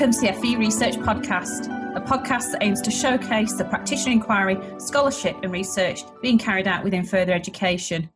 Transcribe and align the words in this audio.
Welcome 0.00 0.18
to 0.18 0.32
the 0.32 0.40
FE 0.40 0.56
Research 0.56 0.94
Podcast, 0.94 1.66
a 1.94 2.00
podcast 2.00 2.52
that 2.52 2.62
aims 2.62 2.80
to 2.80 2.90
showcase 2.90 3.52
the 3.52 3.66
practitioner 3.66 4.12
inquiry, 4.12 4.56
scholarship, 4.78 5.36
and 5.42 5.52
research 5.52 6.00
being 6.22 6.38
carried 6.38 6.66
out 6.66 6.82
within 6.82 7.04
further 7.04 7.34
education. 7.34 8.08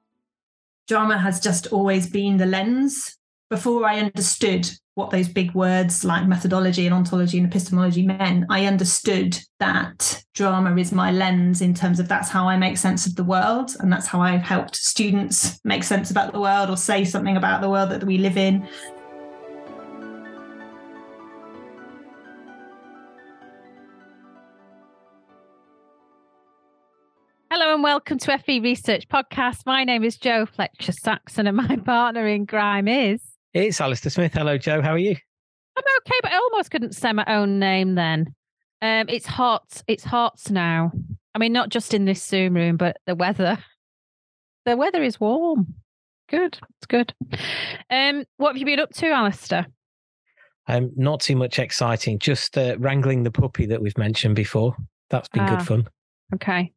Drama 0.88 1.18
has 1.18 1.40
just 1.40 1.66
always 1.66 2.08
been 2.08 2.38
the 2.38 2.46
lens. 2.46 3.18
Before 3.50 3.84
I 3.84 3.98
understood 3.98 4.66
what 4.94 5.10
those 5.10 5.28
big 5.28 5.52
words 5.52 6.06
like 6.06 6.26
methodology 6.26 6.86
and 6.86 6.94
ontology 6.94 7.36
and 7.36 7.46
epistemology 7.46 8.02
meant, 8.06 8.46
I 8.48 8.64
understood 8.64 9.38
that 9.60 10.24
drama 10.32 10.74
is 10.76 10.90
my 10.90 11.10
lens 11.10 11.60
in 11.60 11.74
terms 11.74 12.00
of 12.00 12.08
that's 12.08 12.30
how 12.30 12.48
I 12.48 12.56
make 12.56 12.78
sense 12.78 13.06
of 13.06 13.14
the 13.14 13.24
world. 13.24 13.76
And 13.80 13.92
that's 13.92 14.06
how 14.06 14.22
I've 14.22 14.40
helped 14.40 14.74
students 14.74 15.60
make 15.64 15.84
sense 15.84 16.10
about 16.10 16.32
the 16.32 16.40
world 16.40 16.70
or 16.70 16.78
say 16.78 17.04
something 17.04 17.36
about 17.36 17.60
the 17.60 17.68
world 17.68 17.90
that 17.90 18.04
we 18.04 18.16
live 18.16 18.38
in. 18.38 18.66
Hello 27.56 27.72
and 27.72 27.84
welcome 27.84 28.18
to 28.18 28.36
FE 28.36 28.58
Research 28.58 29.06
Podcast. 29.08 29.60
My 29.64 29.84
name 29.84 30.02
is 30.02 30.16
Joe 30.16 30.44
Fletcher 30.44 30.90
Saxon 30.90 31.46
and 31.46 31.56
my 31.56 31.76
partner 31.86 32.26
in 32.26 32.48
crime 32.48 32.88
is. 32.88 33.22
It's 33.52 33.80
Alistair 33.80 34.10
Smith. 34.10 34.34
Hello, 34.34 34.58
Joe. 34.58 34.82
How 34.82 34.90
are 34.90 34.98
you? 34.98 35.14
I'm 35.76 35.84
okay, 36.00 36.18
but 36.20 36.32
I 36.32 36.36
almost 36.36 36.72
couldn't 36.72 36.96
say 36.96 37.12
my 37.12 37.24
own 37.28 37.60
name 37.60 37.94
then. 37.94 38.34
Um, 38.82 39.06
it's 39.08 39.26
hot. 39.26 39.82
It's 39.86 40.02
hot 40.02 40.40
now. 40.50 40.90
I 41.32 41.38
mean, 41.38 41.52
not 41.52 41.68
just 41.68 41.94
in 41.94 42.06
this 42.06 42.20
Zoom 42.24 42.54
room, 42.54 42.76
but 42.76 42.96
the 43.06 43.14
weather. 43.14 43.56
The 44.66 44.76
weather 44.76 45.04
is 45.04 45.20
warm. 45.20 45.74
Good. 46.28 46.58
It's 46.78 46.86
good. 46.88 47.14
Um, 47.88 48.24
what 48.36 48.48
have 48.48 48.56
you 48.56 48.66
been 48.66 48.80
up 48.80 48.90
to, 48.94 49.10
Alistair? 49.10 49.68
Um, 50.66 50.90
not 50.96 51.20
too 51.20 51.36
much 51.36 51.60
exciting. 51.60 52.18
Just 52.18 52.58
uh, 52.58 52.74
wrangling 52.80 53.22
the 53.22 53.30
puppy 53.30 53.66
that 53.66 53.80
we've 53.80 53.96
mentioned 53.96 54.34
before. 54.34 54.74
That's 55.08 55.28
been 55.28 55.44
Ah. 55.44 55.54
good 55.54 55.64
fun. 55.64 55.88
Okay. 56.34 56.72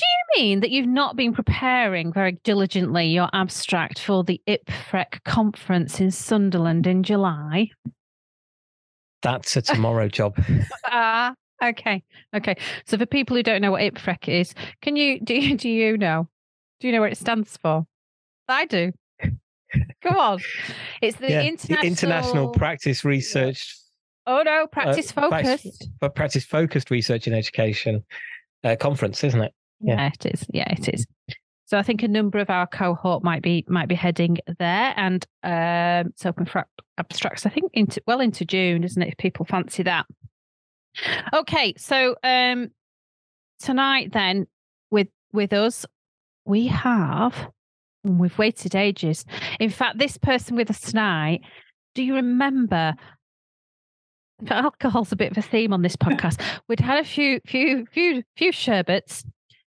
Do 0.00 0.06
you 0.06 0.42
mean 0.42 0.60
that 0.60 0.70
you've 0.70 0.86
not 0.86 1.14
been 1.14 1.34
preparing 1.34 2.10
very 2.10 2.32
diligently 2.42 3.08
your 3.08 3.28
abstract 3.34 3.98
for 3.98 4.24
the 4.24 4.40
IPFREC 4.48 5.22
conference 5.24 6.00
in 6.00 6.10
Sunderland 6.10 6.86
in 6.86 7.02
July? 7.02 7.68
That's 9.20 9.58
a 9.58 9.62
tomorrow 9.62 10.08
job. 10.18 10.42
Ah, 10.86 11.34
okay, 11.62 12.02
okay. 12.34 12.56
So 12.86 12.96
for 12.96 13.04
people 13.04 13.36
who 13.36 13.42
don't 13.42 13.60
know 13.60 13.72
what 13.72 13.82
IPFREC 13.82 14.28
is, 14.28 14.54
can 14.80 14.96
you 14.96 15.20
do 15.20 15.34
you 15.34 15.54
do 15.54 15.68
you 15.68 15.98
know? 15.98 16.28
Do 16.80 16.86
you 16.86 16.94
know 16.94 17.00
what 17.00 17.12
it 17.12 17.18
stands 17.18 17.58
for? 17.58 17.84
I 18.48 18.64
do. 18.64 18.92
Come 20.02 20.16
on, 20.16 20.38
it's 21.02 21.18
the 21.18 21.28
Yeah, 21.28 21.42
international 21.42 21.86
International 21.86 22.48
Practice 22.48 23.04
Research, 23.04 23.76
Oh 24.26 24.40
no, 24.42 24.66
practice 24.66 25.12
uh, 25.14 25.28
focused. 25.28 25.88
but 26.00 26.14
practice 26.14 26.46
focused 26.46 26.90
research 26.90 27.26
in 27.26 27.34
education 27.34 28.02
uh, 28.64 28.76
conference, 28.80 29.22
isn't 29.24 29.42
it? 29.42 29.52
Yeah. 29.80 29.96
Yeah, 29.96 30.10
it 30.14 30.26
is. 30.26 30.46
Yeah, 30.52 30.72
it 30.72 30.88
is. 30.92 31.06
So 31.66 31.78
I 31.78 31.82
think 31.82 32.02
a 32.02 32.08
number 32.08 32.38
of 32.38 32.50
our 32.50 32.66
cohort 32.66 33.22
might 33.22 33.42
be 33.42 33.64
might 33.68 33.88
be 33.88 33.94
heading 33.94 34.38
there, 34.58 34.92
and 34.96 35.24
um, 35.44 36.10
it's 36.10 36.26
open 36.26 36.46
for 36.46 36.64
abstracts. 36.98 37.46
I 37.46 37.50
think 37.50 37.70
into 37.74 38.02
well 38.06 38.20
into 38.20 38.44
June, 38.44 38.82
isn't 38.82 39.00
it? 39.00 39.08
If 39.08 39.16
people 39.18 39.46
fancy 39.46 39.84
that. 39.84 40.06
Okay, 41.32 41.74
so 41.76 42.16
um, 42.24 42.68
tonight 43.60 44.12
then 44.12 44.46
with 44.90 45.08
with 45.32 45.52
us 45.52 45.86
we 46.44 46.66
have 46.66 47.50
and 48.04 48.18
we've 48.18 48.36
waited 48.38 48.74
ages. 48.74 49.24
In 49.58 49.70
fact, 49.70 49.98
this 49.98 50.16
person 50.16 50.56
with 50.56 50.70
us 50.70 50.80
tonight. 50.80 51.42
Do 51.94 52.02
you 52.02 52.14
remember? 52.14 52.94
Alcohol's 54.48 55.12
a 55.12 55.16
bit 55.16 55.32
of 55.32 55.38
a 55.38 55.42
theme 55.42 55.72
on 55.72 55.82
this 55.82 55.96
podcast. 56.04 56.40
We'd 56.68 56.80
had 56.80 56.98
a 56.98 57.04
few, 57.04 57.40
few, 57.46 57.86
few, 57.92 58.22
few 58.36 58.52
sherbets, 58.52 59.24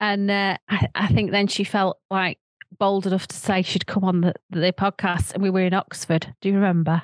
and 0.01 0.29
uh, 0.29 0.57
I, 0.67 0.87
I 0.95 1.07
think 1.07 1.31
then 1.31 1.47
she 1.47 1.63
felt 1.63 1.99
like 2.09 2.39
bold 2.77 3.05
enough 3.05 3.27
to 3.27 3.35
say 3.35 3.61
she'd 3.61 3.85
come 3.85 4.03
on 4.03 4.21
the, 4.21 4.33
the 4.49 4.73
podcast, 4.73 5.33
and 5.33 5.41
we 5.41 5.49
were 5.49 5.61
in 5.61 5.73
Oxford. 5.73 6.33
Do 6.41 6.49
you 6.49 6.55
remember? 6.55 7.03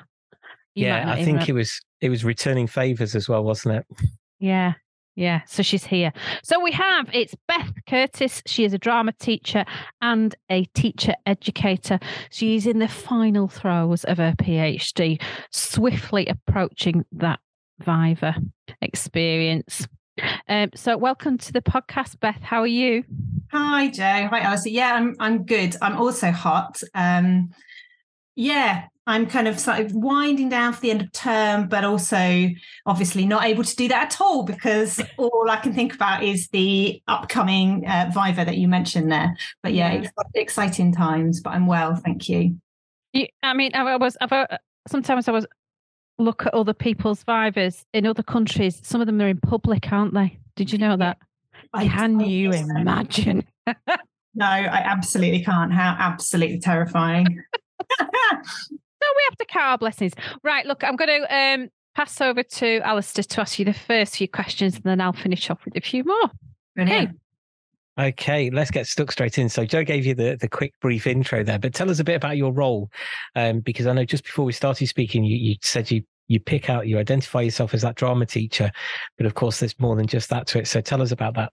You 0.74 0.86
yeah, 0.86 1.10
I 1.10 1.24
think 1.24 1.48
it 1.48 1.52
was 1.52 1.80
it 2.00 2.10
was 2.10 2.24
returning 2.24 2.66
favors 2.66 3.14
as 3.14 3.28
well, 3.28 3.42
wasn't 3.42 3.76
it? 3.76 3.86
Yeah. 4.38 4.74
Yeah. 5.16 5.40
So 5.48 5.64
she's 5.64 5.82
here. 5.82 6.12
So 6.44 6.62
we 6.62 6.70
have 6.70 7.10
it's 7.12 7.34
Beth 7.48 7.72
Curtis. 7.88 8.40
She 8.46 8.64
is 8.64 8.72
a 8.72 8.78
drama 8.78 9.12
teacher 9.18 9.64
and 10.00 10.32
a 10.48 10.64
teacher 10.66 11.14
educator. 11.26 11.98
She's 12.30 12.68
in 12.68 12.78
the 12.78 12.86
final 12.86 13.48
throes 13.48 14.04
of 14.04 14.18
her 14.18 14.34
PhD, 14.38 15.20
swiftly 15.50 16.28
approaching 16.28 17.04
that 17.10 17.40
Viva 17.80 18.36
experience. 18.80 19.88
Um, 20.48 20.70
so 20.74 20.96
welcome 20.96 21.38
to 21.38 21.52
the 21.52 21.62
podcast, 21.62 22.18
Beth. 22.20 22.40
How 22.42 22.60
are 22.60 22.66
you? 22.66 23.04
Hi, 23.52 23.88
Joe. 23.88 24.28
Hi, 24.30 24.40
Alistair. 24.40 24.72
Yeah, 24.72 24.94
I'm 24.94 25.14
I'm 25.18 25.44
good. 25.44 25.76
I'm 25.82 25.96
also 25.96 26.30
hot. 26.30 26.80
Um, 26.94 27.50
yeah, 28.36 28.86
I'm 29.06 29.26
kind 29.26 29.48
of 29.48 29.58
sort 29.58 29.80
of 29.80 29.92
winding 29.94 30.48
down 30.48 30.72
for 30.72 30.80
the 30.80 30.90
end 30.90 31.00
of 31.02 31.12
term, 31.12 31.68
but 31.68 31.84
also 31.84 32.48
obviously 32.86 33.26
not 33.26 33.44
able 33.44 33.64
to 33.64 33.74
do 33.76 33.88
that 33.88 34.12
at 34.14 34.20
all 34.20 34.42
because 34.44 35.00
all 35.16 35.46
I 35.48 35.56
can 35.56 35.72
think 35.72 35.94
about 35.94 36.22
is 36.22 36.48
the 36.48 37.02
upcoming 37.08 37.86
uh, 37.86 38.10
Viva 38.14 38.44
that 38.44 38.56
you 38.58 38.68
mentioned 38.68 39.10
there. 39.10 39.36
But 39.62 39.72
yeah, 39.72 39.92
Yeah. 40.02 40.08
exciting 40.34 40.92
times. 40.92 41.40
But 41.40 41.50
I'm 41.54 41.66
well, 41.66 41.96
thank 41.96 42.28
you. 42.28 42.56
you 43.12 43.26
I 43.42 43.54
mean, 43.54 43.72
I 43.74 43.96
was, 43.96 44.16
I've, 44.20 44.32
uh, 44.32 44.46
sometimes 44.86 45.26
I 45.26 45.32
was 45.32 45.46
look 46.18 46.46
at 46.46 46.54
other 46.54 46.74
people's 46.74 47.22
Vivas 47.22 47.84
in 47.92 48.06
other 48.06 48.22
countries. 48.22 48.80
Some 48.82 49.00
of 49.00 49.06
them 49.06 49.20
are 49.20 49.28
in 49.28 49.38
public, 49.38 49.90
aren't 49.92 50.14
they? 50.14 50.38
Did 50.56 50.72
you 50.72 50.78
know 50.78 50.96
that? 50.96 51.18
I 51.72 51.86
Can 51.86 52.20
you 52.20 52.52
so. 52.52 52.58
imagine? 52.76 53.44
No, 54.34 54.46
I 54.46 54.82
absolutely 54.84 55.42
can't. 55.42 55.72
How 55.72 55.96
absolutely 55.98 56.60
terrifying. 56.60 57.42
No, 59.00 59.06
we 59.16 59.22
have 59.30 59.38
to 59.38 59.58
our 59.58 59.78
blessings. 59.78 60.12
Right, 60.42 60.66
look, 60.66 60.82
I'm 60.82 60.96
going 60.96 61.22
to 61.22 61.34
um, 61.34 61.68
pass 61.94 62.20
over 62.20 62.42
to 62.42 62.80
Alistair 62.80 63.22
to 63.22 63.40
ask 63.40 63.58
you 63.58 63.64
the 63.64 63.72
first 63.72 64.16
few 64.16 64.28
questions 64.28 64.74
and 64.74 64.84
then 64.84 65.00
I'll 65.00 65.12
finish 65.12 65.48
off 65.50 65.64
with 65.64 65.76
a 65.76 65.80
few 65.80 66.04
more. 66.04 66.30
Brilliant. 66.74 67.10
Okay, 67.10 67.18
let's 67.98 68.70
get 68.70 68.86
stuck 68.86 69.12
straight 69.12 69.38
in. 69.38 69.48
So, 69.48 69.64
Joe 69.64 69.84
gave 69.84 70.06
you 70.06 70.14
the, 70.14 70.36
the 70.40 70.48
quick, 70.48 70.72
brief 70.80 71.06
intro 71.06 71.42
there, 71.42 71.58
but 71.58 71.74
tell 71.74 71.90
us 71.90 71.98
a 71.98 72.04
bit 72.04 72.16
about 72.16 72.36
your 72.36 72.52
role, 72.52 72.90
um, 73.34 73.60
because 73.60 73.86
I 73.86 73.92
know 73.92 74.04
just 74.04 74.24
before 74.24 74.44
we 74.44 74.52
started 74.52 74.86
speaking, 74.86 75.24
you, 75.24 75.36
you 75.36 75.56
said 75.62 75.90
you 75.90 76.02
you 76.28 76.38
pick 76.38 76.68
out, 76.68 76.86
you 76.86 76.98
identify 76.98 77.40
yourself 77.40 77.72
as 77.72 77.80
that 77.82 77.94
drama 77.94 78.26
teacher, 78.26 78.70
but 79.16 79.26
of 79.26 79.34
course, 79.34 79.60
there's 79.60 79.78
more 79.80 79.96
than 79.96 80.06
just 80.06 80.28
that 80.30 80.46
to 80.48 80.60
it. 80.60 80.68
So, 80.68 80.80
tell 80.80 81.02
us 81.02 81.12
about 81.12 81.34
that. 81.34 81.52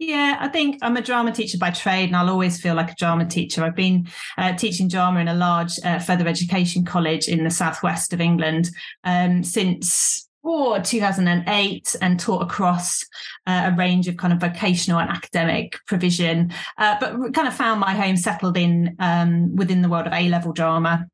Yeah, 0.00 0.36
I 0.38 0.46
think 0.46 0.78
I'm 0.80 0.96
a 0.96 1.02
drama 1.02 1.32
teacher 1.32 1.58
by 1.58 1.70
trade, 1.70 2.04
and 2.04 2.16
I'll 2.16 2.30
always 2.30 2.60
feel 2.60 2.74
like 2.74 2.92
a 2.92 2.94
drama 2.94 3.26
teacher. 3.26 3.64
I've 3.64 3.74
been 3.74 4.06
uh, 4.36 4.54
teaching 4.54 4.88
drama 4.88 5.18
in 5.20 5.28
a 5.28 5.34
large 5.34 5.72
uh, 5.84 5.98
further 5.98 6.28
education 6.28 6.84
college 6.84 7.26
in 7.26 7.42
the 7.42 7.50
southwest 7.50 8.12
of 8.12 8.20
England 8.20 8.70
um, 9.02 9.42
since 9.42 10.27
oh, 10.48 10.80
2008 10.80 11.96
and 12.00 12.18
taught 12.18 12.42
across 12.42 13.04
uh, 13.46 13.70
a 13.72 13.76
range 13.76 14.08
of 14.08 14.16
kind 14.16 14.32
of 14.32 14.40
vocational 14.40 14.98
and 14.98 15.10
academic 15.10 15.78
provision, 15.86 16.52
uh, 16.78 16.96
but 16.98 17.34
kind 17.34 17.46
of 17.48 17.54
found 17.54 17.80
my 17.80 17.94
home 17.94 18.16
settled 18.16 18.56
in 18.56 18.96
um, 18.98 19.54
within 19.54 19.82
the 19.82 19.88
world 19.88 20.06
of 20.06 20.12
A 20.12 20.28
level 20.28 20.52
drama 20.52 21.06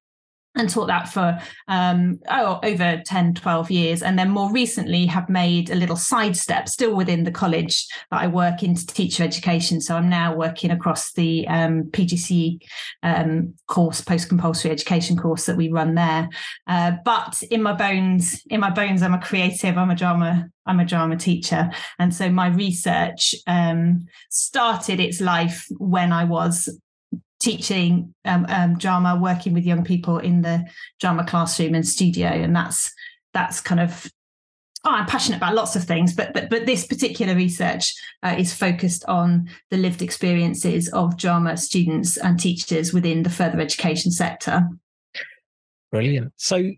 and 0.56 0.70
taught 0.70 0.86
that 0.86 1.08
for 1.08 1.38
um, 1.68 2.20
oh, 2.30 2.60
over 2.62 3.02
10, 3.04 3.34
12 3.34 3.70
years. 3.70 4.02
And 4.02 4.18
then 4.18 4.30
more 4.30 4.52
recently 4.52 5.06
have 5.06 5.28
made 5.28 5.70
a 5.70 5.74
little 5.74 5.96
sidestep 5.96 6.68
still 6.68 6.94
within 6.94 7.24
the 7.24 7.30
college 7.30 7.86
that 8.10 8.20
I 8.20 8.26
work 8.28 8.62
into 8.62 8.86
teacher 8.86 9.24
education. 9.24 9.80
So 9.80 9.96
I'm 9.96 10.08
now 10.08 10.34
working 10.34 10.70
across 10.70 11.12
the 11.12 11.46
um, 11.48 11.84
PGCE 11.84 12.60
um, 13.02 13.54
course, 13.66 14.00
post 14.00 14.28
compulsory 14.28 14.70
education 14.70 15.16
course 15.16 15.46
that 15.46 15.56
we 15.56 15.70
run 15.70 15.94
there. 15.94 16.28
Uh, 16.66 16.92
but 17.04 17.42
in 17.50 17.62
my 17.62 17.72
bones, 17.72 18.42
in 18.48 18.60
my 18.60 18.70
bones, 18.70 19.02
I'm 19.02 19.14
a 19.14 19.20
creative. 19.20 19.76
I'm 19.76 19.90
a 19.90 19.96
drama. 19.96 20.48
I'm 20.66 20.80
a 20.80 20.84
drama 20.86 21.16
teacher, 21.16 21.70
and 21.98 22.14
so 22.14 22.30
my 22.30 22.48
research 22.48 23.34
um, 23.46 24.06
started 24.30 24.98
its 24.98 25.20
life 25.20 25.66
when 25.76 26.10
I 26.10 26.24
was 26.24 26.70
teaching 27.44 28.14
um, 28.24 28.46
um, 28.48 28.78
drama, 28.78 29.18
working 29.20 29.52
with 29.52 29.64
young 29.64 29.84
people 29.84 30.18
in 30.18 30.42
the 30.42 30.64
drama 31.00 31.24
classroom 31.24 31.74
and 31.74 31.86
studio, 31.86 32.28
and 32.28 32.56
that's 32.56 32.92
that's 33.32 33.60
kind 33.60 33.80
of. 33.80 34.10
Oh, 34.86 34.90
I'm 34.90 35.06
passionate 35.06 35.38
about 35.38 35.54
lots 35.54 35.76
of 35.76 35.84
things, 35.84 36.14
but 36.14 36.34
but 36.34 36.50
but 36.50 36.66
this 36.66 36.86
particular 36.86 37.34
research 37.34 37.94
uh, 38.22 38.34
is 38.36 38.52
focused 38.52 39.04
on 39.06 39.48
the 39.70 39.78
lived 39.78 40.02
experiences 40.02 40.90
of 40.92 41.16
drama 41.16 41.56
students 41.56 42.18
and 42.18 42.38
teachers 42.38 42.92
within 42.92 43.22
the 43.22 43.30
further 43.30 43.60
education 43.60 44.10
sector. 44.10 44.68
Brilliant. 45.90 46.32
So, 46.36 46.70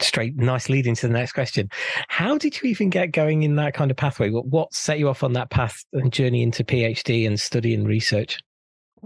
straight, 0.00 0.36
nice 0.36 0.68
lead 0.68 0.88
into 0.88 1.06
the 1.06 1.12
next 1.12 1.32
question. 1.32 1.68
How 2.08 2.36
did 2.36 2.60
you 2.60 2.68
even 2.68 2.90
get 2.90 3.12
going 3.12 3.42
in 3.42 3.54
that 3.56 3.74
kind 3.74 3.92
of 3.92 3.96
pathway? 3.96 4.30
What, 4.30 4.46
what 4.46 4.74
set 4.74 4.98
you 4.98 5.08
off 5.08 5.22
on 5.22 5.34
that 5.34 5.50
path 5.50 5.84
and 5.92 6.12
journey 6.12 6.42
into 6.42 6.64
PhD 6.64 7.28
and 7.28 7.38
study 7.38 7.74
and 7.74 7.86
research? 7.86 8.40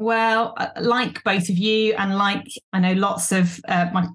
Well, 0.01 0.55
uh, 0.57 0.69
like 0.81 1.23
both 1.25 1.51
of 1.51 1.59
you, 1.59 1.93
and 1.93 2.17
like 2.17 2.47
I 2.73 2.81
know 2.81 2.95
lots 2.95 3.33
of 3.33 3.61
uh, 3.69 3.91
my 3.93 4.09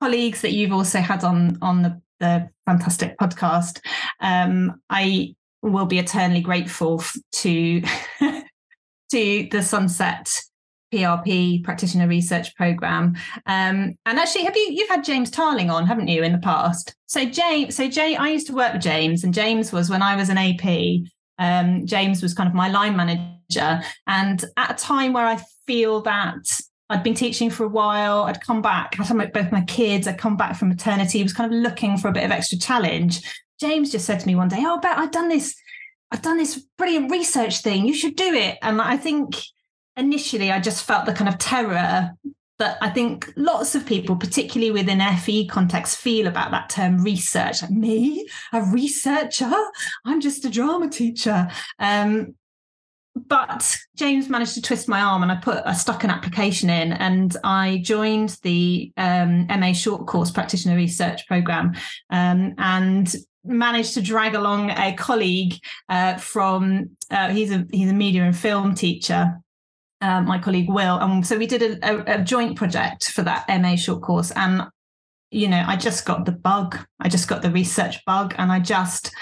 colleagues 0.00 0.40
that 0.42 0.52
you've 0.52 0.72
also 0.72 1.00
had 1.00 1.24
on 1.24 1.58
on 1.60 1.82
the 1.82 2.00
the 2.20 2.48
fantastic 2.64 3.18
podcast. 3.18 3.80
Um, 4.20 4.80
I 4.88 5.34
will 5.62 5.86
be 5.86 5.98
eternally 5.98 6.42
grateful 6.42 7.02
to 7.32 7.80
to 8.20 9.48
the 9.50 9.62
SUNCETT 9.62 10.44
PRP 10.92 11.64
practitioner 11.64 12.06
research 12.06 12.54
program. 12.54 13.16
Um, 13.46 13.96
and 14.06 14.18
actually, 14.20 14.44
have 14.44 14.56
you 14.56 14.68
you've 14.70 14.88
had 14.88 15.02
James 15.02 15.28
Tarling 15.28 15.70
on, 15.70 15.88
haven't 15.88 16.06
you, 16.06 16.22
in 16.22 16.30
the 16.30 16.38
past? 16.38 16.94
So 17.06 17.24
James, 17.24 17.74
so 17.74 17.88
Jay, 17.88 18.14
I 18.14 18.28
used 18.28 18.46
to 18.46 18.54
work 18.54 18.74
with 18.74 18.82
James, 18.82 19.24
and 19.24 19.34
James 19.34 19.72
was 19.72 19.90
when 19.90 20.02
I 20.02 20.14
was 20.14 20.28
an 20.28 20.38
AP. 20.38 21.08
Um, 21.40 21.84
James 21.84 22.22
was 22.22 22.32
kind 22.32 22.48
of 22.48 22.54
my 22.54 22.68
line 22.68 22.96
manager, 22.96 23.33
and 24.06 24.44
at 24.56 24.70
a 24.70 24.74
time 24.74 25.12
where 25.12 25.26
I 25.26 25.40
feel 25.66 26.00
that 26.02 26.60
I'd 26.90 27.02
been 27.02 27.14
teaching 27.14 27.50
for 27.50 27.64
a 27.64 27.68
while. 27.68 28.24
I'd 28.24 28.42
come 28.42 28.62
back, 28.62 28.96
I 28.98 29.04
had 29.04 29.32
both 29.32 29.52
my 29.52 29.62
kids. 29.62 30.06
I'd 30.06 30.18
come 30.18 30.36
back 30.36 30.56
from 30.56 30.68
maternity. 30.68 31.22
was 31.22 31.32
kind 31.32 31.52
of 31.52 31.58
looking 31.58 31.96
for 31.96 32.08
a 32.08 32.12
bit 32.12 32.24
of 32.24 32.30
extra 32.30 32.58
challenge. 32.58 33.22
James 33.60 33.90
just 33.90 34.04
said 34.04 34.20
to 34.20 34.26
me 34.26 34.34
one 34.34 34.48
day, 34.48 34.62
"Oh, 34.64 34.78
Bet, 34.80 34.98
I've 34.98 35.10
done 35.10 35.28
this. 35.28 35.54
I've 36.10 36.22
done 36.22 36.36
this 36.36 36.64
brilliant 36.76 37.10
research 37.10 37.62
thing. 37.62 37.86
You 37.86 37.94
should 37.94 38.16
do 38.16 38.34
it." 38.34 38.58
And 38.62 38.80
I 38.80 38.96
think 38.96 39.36
initially 39.96 40.50
I 40.50 40.60
just 40.60 40.84
felt 40.84 41.06
the 41.06 41.14
kind 41.14 41.28
of 41.28 41.38
terror 41.38 42.10
that 42.58 42.78
I 42.80 42.90
think 42.90 43.32
lots 43.36 43.74
of 43.74 43.84
people, 43.86 44.16
particularly 44.16 44.70
within 44.70 45.00
FE 45.00 45.48
context, 45.48 45.96
feel 45.96 46.26
about 46.26 46.50
that 46.52 46.70
term 46.70 47.02
research. 47.02 47.62
Like, 47.62 47.70
me, 47.70 48.28
a 48.52 48.62
researcher? 48.62 49.52
I'm 50.04 50.20
just 50.20 50.44
a 50.44 50.50
drama 50.50 50.88
teacher. 50.88 51.48
Um, 51.78 52.34
but 53.28 53.76
James 53.96 54.28
managed 54.28 54.54
to 54.54 54.62
twist 54.62 54.88
my 54.88 55.00
arm 55.00 55.22
and 55.22 55.32
I 55.32 55.36
put 55.36 55.62
I 55.64 55.72
stuck 55.72 56.04
an 56.04 56.10
application 56.10 56.70
in 56.70 56.92
and 56.92 57.36
I 57.44 57.80
joined 57.82 58.38
the 58.42 58.92
um, 58.96 59.46
MA 59.46 59.72
short 59.72 60.06
course 60.06 60.30
practitioner 60.30 60.76
research 60.76 61.26
program 61.26 61.74
um, 62.10 62.54
and 62.58 63.14
managed 63.44 63.94
to 63.94 64.02
drag 64.02 64.34
along 64.34 64.70
a 64.70 64.94
colleague 64.94 65.54
uh, 65.88 66.16
from 66.16 66.90
uh, 67.10 67.28
he's 67.30 67.50
a 67.50 67.66
he's 67.72 67.90
a 67.90 67.94
media 67.94 68.24
and 68.24 68.36
film 68.36 68.74
teacher 68.74 69.38
uh, 70.04 70.20
my 70.20 70.38
colleague 70.38 70.68
Will. 70.68 70.98
And 70.98 71.26
so 71.26 71.38
we 71.38 71.46
did 71.46 71.62
a, 71.62 71.88
a, 71.90 72.20
a 72.20 72.22
joint 72.22 72.56
project 72.56 73.10
for 73.10 73.22
that 73.22 73.46
MA 73.48 73.76
short 73.76 74.02
course. 74.02 74.30
And, 74.32 74.62
you 75.30 75.48
know, 75.48 75.64
I 75.66 75.76
just 75.76 76.04
got 76.04 76.26
the 76.26 76.32
bug. 76.32 76.78
I 77.00 77.08
just 77.08 77.26
got 77.26 77.40
the 77.40 77.50
research 77.50 78.04
bug. 78.04 78.34
And 78.36 78.52
I 78.52 78.60
just 78.60 79.12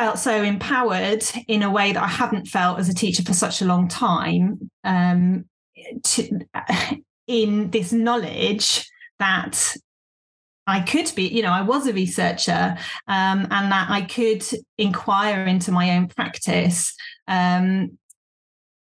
felt 0.00 0.18
so 0.18 0.42
empowered 0.42 1.22
in 1.46 1.62
a 1.62 1.70
way 1.70 1.92
that 1.92 2.02
I 2.02 2.06
hadn't 2.06 2.46
felt 2.46 2.78
as 2.78 2.88
a 2.88 2.94
teacher 2.94 3.22
for 3.22 3.34
such 3.34 3.60
a 3.60 3.66
long 3.66 3.86
time. 3.86 4.70
Um, 4.82 5.44
to, 6.04 6.40
in 7.26 7.70
this 7.70 7.92
knowledge 7.92 8.88
that 9.18 9.76
I 10.66 10.80
could 10.80 11.12
be, 11.14 11.28
you 11.28 11.42
know, 11.42 11.52
I 11.52 11.60
was 11.60 11.86
a 11.86 11.92
researcher 11.92 12.78
um, 13.08 13.46
and 13.50 13.70
that 13.72 13.90
I 13.90 14.00
could 14.00 14.42
inquire 14.78 15.44
into 15.44 15.70
my 15.70 15.90
own 15.90 16.08
practice 16.08 16.94
um, 17.28 17.98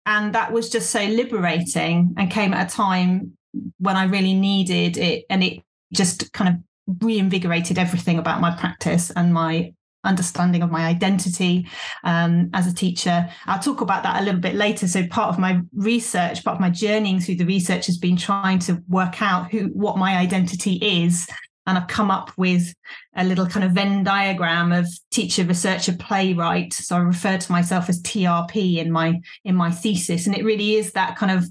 and 0.07 0.33
that 0.33 0.51
was 0.51 0.71
just 0.71 0.89
so 0.89 1.03
liberating 1.05 2.15
and 2.17 2.31
came 2.31 2.51
at 2.51 2.71
a 2.71 2.75
time 2.75 3.37
when 3.77 3.95
I 3.95 4.05
really 4.05 4.33
needed 4.33 4.97
it. 4.97 5.25
And 5.29 5.43
it 5.43 5.61
just 5.93 6.33
kind 6.33 6.49
of 6.49 6.99
reinvigorated 7.05 7.77
everything 7.77 8.17
about 8.17 8.41
my 8.41 8.55
practice 8.55 9.11
and 9.11 9.31
my 9.31 9.74
understanding 10.05 10.61
of 10.61 10.71
my 10.71 10.85
identity 10.85 11.67
um, 12.03 12.49
as 12.53 12.67
a 12.67 12.73
teacher. 12.73 13.29
I'll 13.45 13.59
talk 13.59 13.81
about 13.81 14.03
that 14.03 14.21
a 14.21 14.25
little 14.25 14.39
bit 14.39 14.55
later. 14.55 14.87
So 14.87 15.05
part 15.07 15.29
of 15.29 15.39
my 15.39 15.61
research, 15.73 16.43
part 16.43 16.55
of 16.55 16.61
my 16.61 16.69
journeying 16.69 17.19
through 17.19 17.35
the 17.35 17.45
research 17.45 17.87
has 17.87 17.97
been 17.97 18.17
trying 18.17 18.59
to 18.59 18.81
work 18.87 19.21
out 19.21 19.51
who 19.51 19.65
what 19.73 19.97
my 19.97 20.17
identity 20.17 20.75
is 20.75 21.27
and 21.67 21.77
I've 21.77 21.87
come 21.87 22.11
up 22.11 22.31
with 22.37 22.73
a 23.15 23.23
little 23.23 23.47
kind 23.47 23.65
of 23.65 23.71
Venn 23.71 24.03
diagram 24.03 24.71
of 24.71 24.87
teacher, 25.11 25.43
researcher, 25.43 25.93
playwright. 25.93 26.73
So 26.73 26.95
I 26.95 26.99
refer 26.99 27.37
to 27.37 27.51
myself 27.51 27.89
as 27.89 28.01
TRP 28.01 28.77
in 28.77 28.91
my 28.91 29.19
in 29.43 29.55
my 29.55 29.71
thesis, 29.71 30.27
and 30.27 30.35
it 30.35 30.45
really 30.45 30.75
is 30.75 30.91
that 30.91 31.17
kind 31.17 31.31
of 31.31 31.45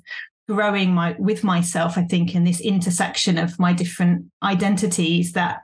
growing 0.49 0.93
my 0.93 1.17
with 1.19 1.43
myself. 1.43 1.99
I 1.99 2.05
think 2.05 2.35
in 2.35 2.45
this 2.45 2.61
intersection 2.61 3.39
of 3.39 3.59
my 3.59 3.73
different 3.73 4.27
identities 4.43 5.33
that 5.33 5.61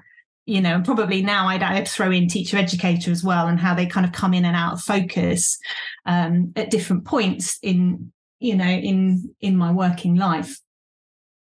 you 0.50 0.60
know 0.60 0.80
probably 0.84 1.22
now 1.22 1.46
I'd, 1.46 1.62
I'd 1.62 1.88
throw 1.88 2.10
in 2.10 2.28
teacher 2.28 2.56
educator 2.56 3.10
as 3.10 3.22
well 3.22 3.46
and 3.46 3.58
how 3.58 3.74
they 3.74 3.86
kind 3.86 4.04
of 4.04 4.12
come 4.12 4.34
in 4.34 4.44
and 4.44 4.56
out 4.56 4.74
of 4.74 4.80
focus 4.80 5.58
um, 6.06 6.52
at 6.56 6.70
different 6.70 7.04
points 7.04 7.58
in 7.62 8.12
you 8.40 8.56
know 8.56 8.64
in 8.64 9.34
in 9.40 9.56
my 9.56 9.70
working 9.70 10.16
life 10.16 10.58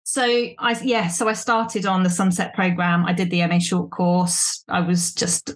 so 0.05 0.23
I 0.23 0.79
yeah, 0.83 1.09
so 1.09 1.29
I 1.29 1.33
started 1.33 1.87
on 1.87 2.03
the 2.03 2.11
SUNCETT 2.11 2.53
program. 2.53 3.07
I 3.07 3.15
did 3.15 3.31
the 3.31 3.45
MA 3.47 3.59
short 3.59 3.91
course. 3.91 4.63
I 4.69 4.81
was 4.81 5.15
just 5.15 5.53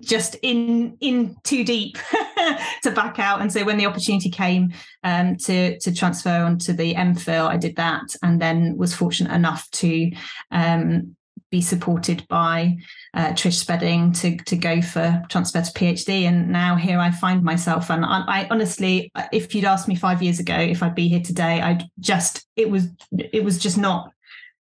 just 0.00 0.36
in 0.42 0.98
in 1.00 1.36
too 1.44 1.64
deep 1.64 1.96
to 2.82 2.90
back 2.90 3.18
out. 3.18 3.40
And 3.40 3.50
so 3.50 3.64
when 3.64 3.78
the 3.78 3.86
opportunity 3.86 4.28
came 4.28 4.74
um, 5.02 5.36
to 5.46 5.78
to 5.78 5.94
transfer 5.94 6.44
onto 6.44 6.74
the 6.74 6.94
MPhil, 6.94 7.48
I 7.48 7.56
did 7.56 7.76
that, 7.76 8.14
and 8.22 8.40
then 8.40 8.76
was 8.76 8.94
fortunate 8.94 9.34
enough 9.34 9.68
to 9.72 10.12
um, 10.50 11.16
be 11.50 11.60
supported 11.60 12.26
by 12.28 12.76
uh, 13.14 13.28
Trish 13.28 13.54
Spedding 13.54 14.12
to 14.14 14.36
to 14.38 14.56
go 14.56 14.82
for 14.82 15.22
transfer 15.28 15.62
to 15.62 15.72
PhD, 15.72 16.22
and 16.22 16.50
now 16.50 16.76
here 16.76 16.98
I 16.98 17.10
find 17.10 17.42
myself. 17.42 17.90
And 17.90 18.04
I, 18.04 18.24
I, 18.26 18.48
honestly, 18.50 19.10
if 19.32 19.54
you'd 19.54 19.64
asked 19.64 19.88
me 19.88 19.94
five 19.94 20.22
years 20.22 20.40
ago 20.40 20.56
if 20.56 20.82
I'd 20.82 20.94
be 20.94 21.08
here 21.08 21.22
today, 21.22 21.60
I'd 21.60 21.84
just 22.00 22.46
it 22.56 22.70
was 22.70 22.88
it 23.12 23.44
was 23.44 23.58
just 23.58 23.78
not 23.78 24.10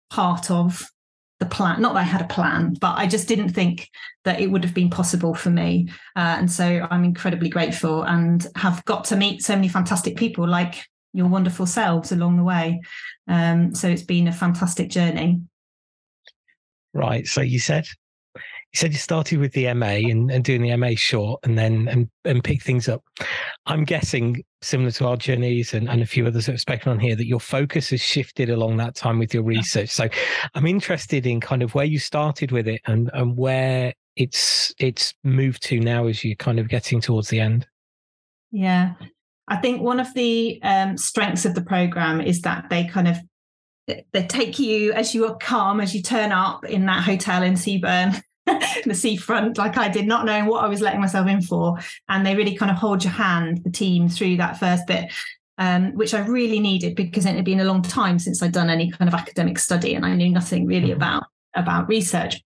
part 0.10 0.52
of 0.52 0.88
the 1.40 1.46
plan. 1.46 1.82
Not 1.82 1.94
that 1.94 2.00
I 2.00 2.04
had 2.04 2.22
a 2.22 2.28
plan, 2.28 2.76
but 2.80 2.98
I 2.98 3.08
just 3.08 3.28
didn't 3.28 3.50
think 3.50 3.90
that 4.24 4.40
it 4.40 4.52
would 4.52 4.64
have 4.64 4.74
been 4.74 4.90
possible 4.90 5.34
for 5.34 5.50
me. 5.50 5.90
Uh, 6.16 6.38
and 6.40 6.52
so 6.52 6.88
I'm 6.90 7.04
incredibly 7.04 7.50
grateful 7.50 8.04
and 8.04 8.46
have 8.56 8.86
got 8.86 9.06
to 9.06 9.16
meet 9.16 9.44
so 9.44 9.56
many 9.56 9.68
fantastic 9.68 10.16
people 10.16 10.48
like 10.48 10.86
your 11.14 11.28
wonderful 11.28 11.66
selves 11.66 12.12
along 12.12 12.38
the 12.38 12.44
way. 12.44 12.82
Um, 13.28 13.76
so 13.76 13.88
it's 13.88 14.04
been 14.04 14.28
a 14.28 14.34
fantastic 14.34 14.90
journey. 14.90 15.42
Right. 16.94 17.26
So 17.28 17.42
you 17.42 17.60
said 17.60 17.88
you 18.74 18.80
said 18.80 18.92
you 18.92 18.98
started 18.98 19.40
with 19.40 19.54
the 19.54 19.72
MA 19.76 19.86
and, 20.10 20.32
and 20.32 20.44
doing 20.44 20.64
the 20.64 20.76
MA 20.76 20.92
short 20.96 21.40
and 21.44 21.56
then 21.58 21.88
and, 21.88 22.10
and 22.26 22.44
pick 22.44 22.64
things 22.64 22.90
up. 22.90 23.04
I'm 23.68 23.84
guessing 23.84 24.44
similar 24.64 24.90
to 24.92 25.08
our 25.08 25.16
journeys 25.16 25.76
and, 25.76 25.88
and 25.88 26.02
a 26.02 26.08
few 26.08 26.26
others 26.26 26.48
that 26.48 26.54
have 26.54 26.62
spoken 26.62 26.92
on 26.92 27.00
here 27.00 27.16
that 27.16 27.28
your 27.28 27.40
focus 27.40 27.92
has 27.92 28.02
shifted 28.02 28.50
along 28.50 28.78
that 28.78 28.96
time 28.96 29.20
with 29.20 29.32
your 29.32 29.44
research. 29.44 29.90
So 29.90 30.10
I'm 30.56 30.66
interested 30.66 31.28
in 31.28 31.40
kind 31.40 31.62
of 31.62 31.76
where 31.76 31.86
you 31.86 32.00
started 32.00 32.52
with 32.52 32.68
it 32.68 32.82
and, 32.86 33.12
and 33.14 33.38
where 33.38 33.94
it's 34.16 34.74
it's 34.80 35.14
moved 35.24 35.62
to 35.64 35.80
now 35.80 36.08
as 36.08 36.24
you're 36.24 36.36
kind 36.36 36.60
of 36.60 36.68
getting 36.68 37.00
towards 37.00 37.30
the 37.30 37.40
end. 37.40 37.68
Yeah. 38.52 38.94
I 39.48 39.58
think 39.58 39.82
one 39.82 40.00
of 40.00 40.12
the 40.16 40.60
um, 40.64 40.98
strengths 40.98 41.46
of 41.46 41.54
the 41.54 41.62
program 41.62 42.22
is 42.22 42.42
that 42.42 42.70
they 42.70 42.86
kind 42.86 43.08
of 43.08 43.18
they 43.88 44.28
take 44.28 44.60
you 44.60 44.94
as 44.94 45.14
you 45.14 45.26
are 45.26 45.36
calm 45.36 45.82
as 45.82 45.94
you 45.94 46.02
turn 46.02 46.32
up 46.32 46.66
in 46.66 46.86
that 46.86 47.04
hotel 47.04 47.44
in 47.44 47.54
Seaburn. 47.54 48.22
the 48.86 48.94
seafront, 48.94 49.58
like 49.58 49.78
I 49.78 49.88
did, 49.88 50.06
not 50.06 50.26
knowing 50.26 50.48
what 50.48 50.66
I 50.66 50.68
was 50.68 50.82
letting 50.82 51.00
myself 51.00 51.28
in 51.28 51.42
for. 51.42 51.78
And 52.10 52.26
they 52.26 52.36
really 52.36 52.56
kind 52.56 52.72
of 52.72 52.78
hold 52.78 53.04
your 53.04 53.14
hand, 53.14 53.64
the 53.64 53.72
team, 53.72 54.10
through 54.10 54.38
that 54.38 54.60
first 54.60 54.86
bit, 54.86 55.12
um, 55.58 55.94
which 55.94 56.14
I 56.14 56.20
really 56.26 56.60
needed 56.60 56.96
because 56.96 57.26
it 57.26 57.36
had 57.36 57.46
been 57.46 57.62
a 57.62 57.66
long 57.66 57.82
time 57.82 58.20
since 58.20 58.44
I'd 58.44 58.52
done 58.52 58.70
any 58.70 58.92
kind 58.92 59.08
of 59.08 59.14
academic 59.14 59.60
study 59.60 59.96
and 59.96 60.06
I 60.06 60.16
knew 60.16 60.30
nothing 60.30 60.66
really 60.66 60.90
mm-hmm. 60.90 60.98
about 60.98 61.24
about 61.56 61.88
research. 61.88 62.42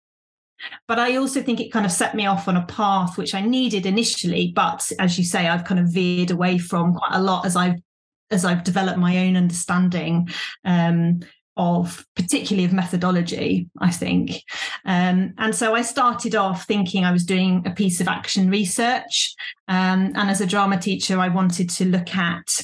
But 0.86 0.98
I 0.98 1.16
also 1.16 1.42
think 1.42 1.60
it 1.60 1.72
kind 1.72 1.84
of 1.84 1.92
set 1.92 2.14
me 2.14 2.26
off 2.26 2.46
on 2.46 2.56
a 2.56 2.66
path 2.66 3.18
which 3.18 3.34
I 3.34 3.40
needed 3.40 3.84
initially. 3.84 4.52
But 4.54 4.90
as 4.98 5.18
you 5.18 5.24
say, 5.24 5.48
I've 5.48 5.64
kind 5.64 5.80
of 5.80 5.88
veered 5.88 6.30
away 6.30 6.58
from 6.58 6.94
quite 6.94 7.14
a 7.14 7.20
lot 7.20 7.44
as 7.44 7.56
I've 7.56 7.80
as 8.32 8.44
I've 8.44 8.64
developed 8.64 8.98
my 8.98 9.18
own 9.18 9.36
understanding 9.36 10.28
um, 10.64 11.20
of 11.56 12.06
particularly 12.16 12.64
of 12.64 12.72
methodology, 12.72 13.68
I 13.78 13.90
think. 13.90 14.42
Um, 14.84 15.34
and 15.38 15.54
so 15.54 15.74
I 15.74 15.82
started 15.82 16.34
off 16.34 16.64
thinking 16.64 17.04
I 17.04 17.12
was 17.12 17.24
doing 17.24 17.62
a 17.66 17.70
piece 17.70 18.00
of 18.00 18.08
action 18.08 18.48
research. 18.50 19.34
Um, 19.68 20.12
and 20.14 20.30
as 20.30 20.40
a 20.40 20.46
drama 20.46 20.78
teacher, 20.78 21.18
I 21.18 21.28
wanted 21.28 21.68
to 21.70 21.84
look 21.84 22.14
at 22.14 22.62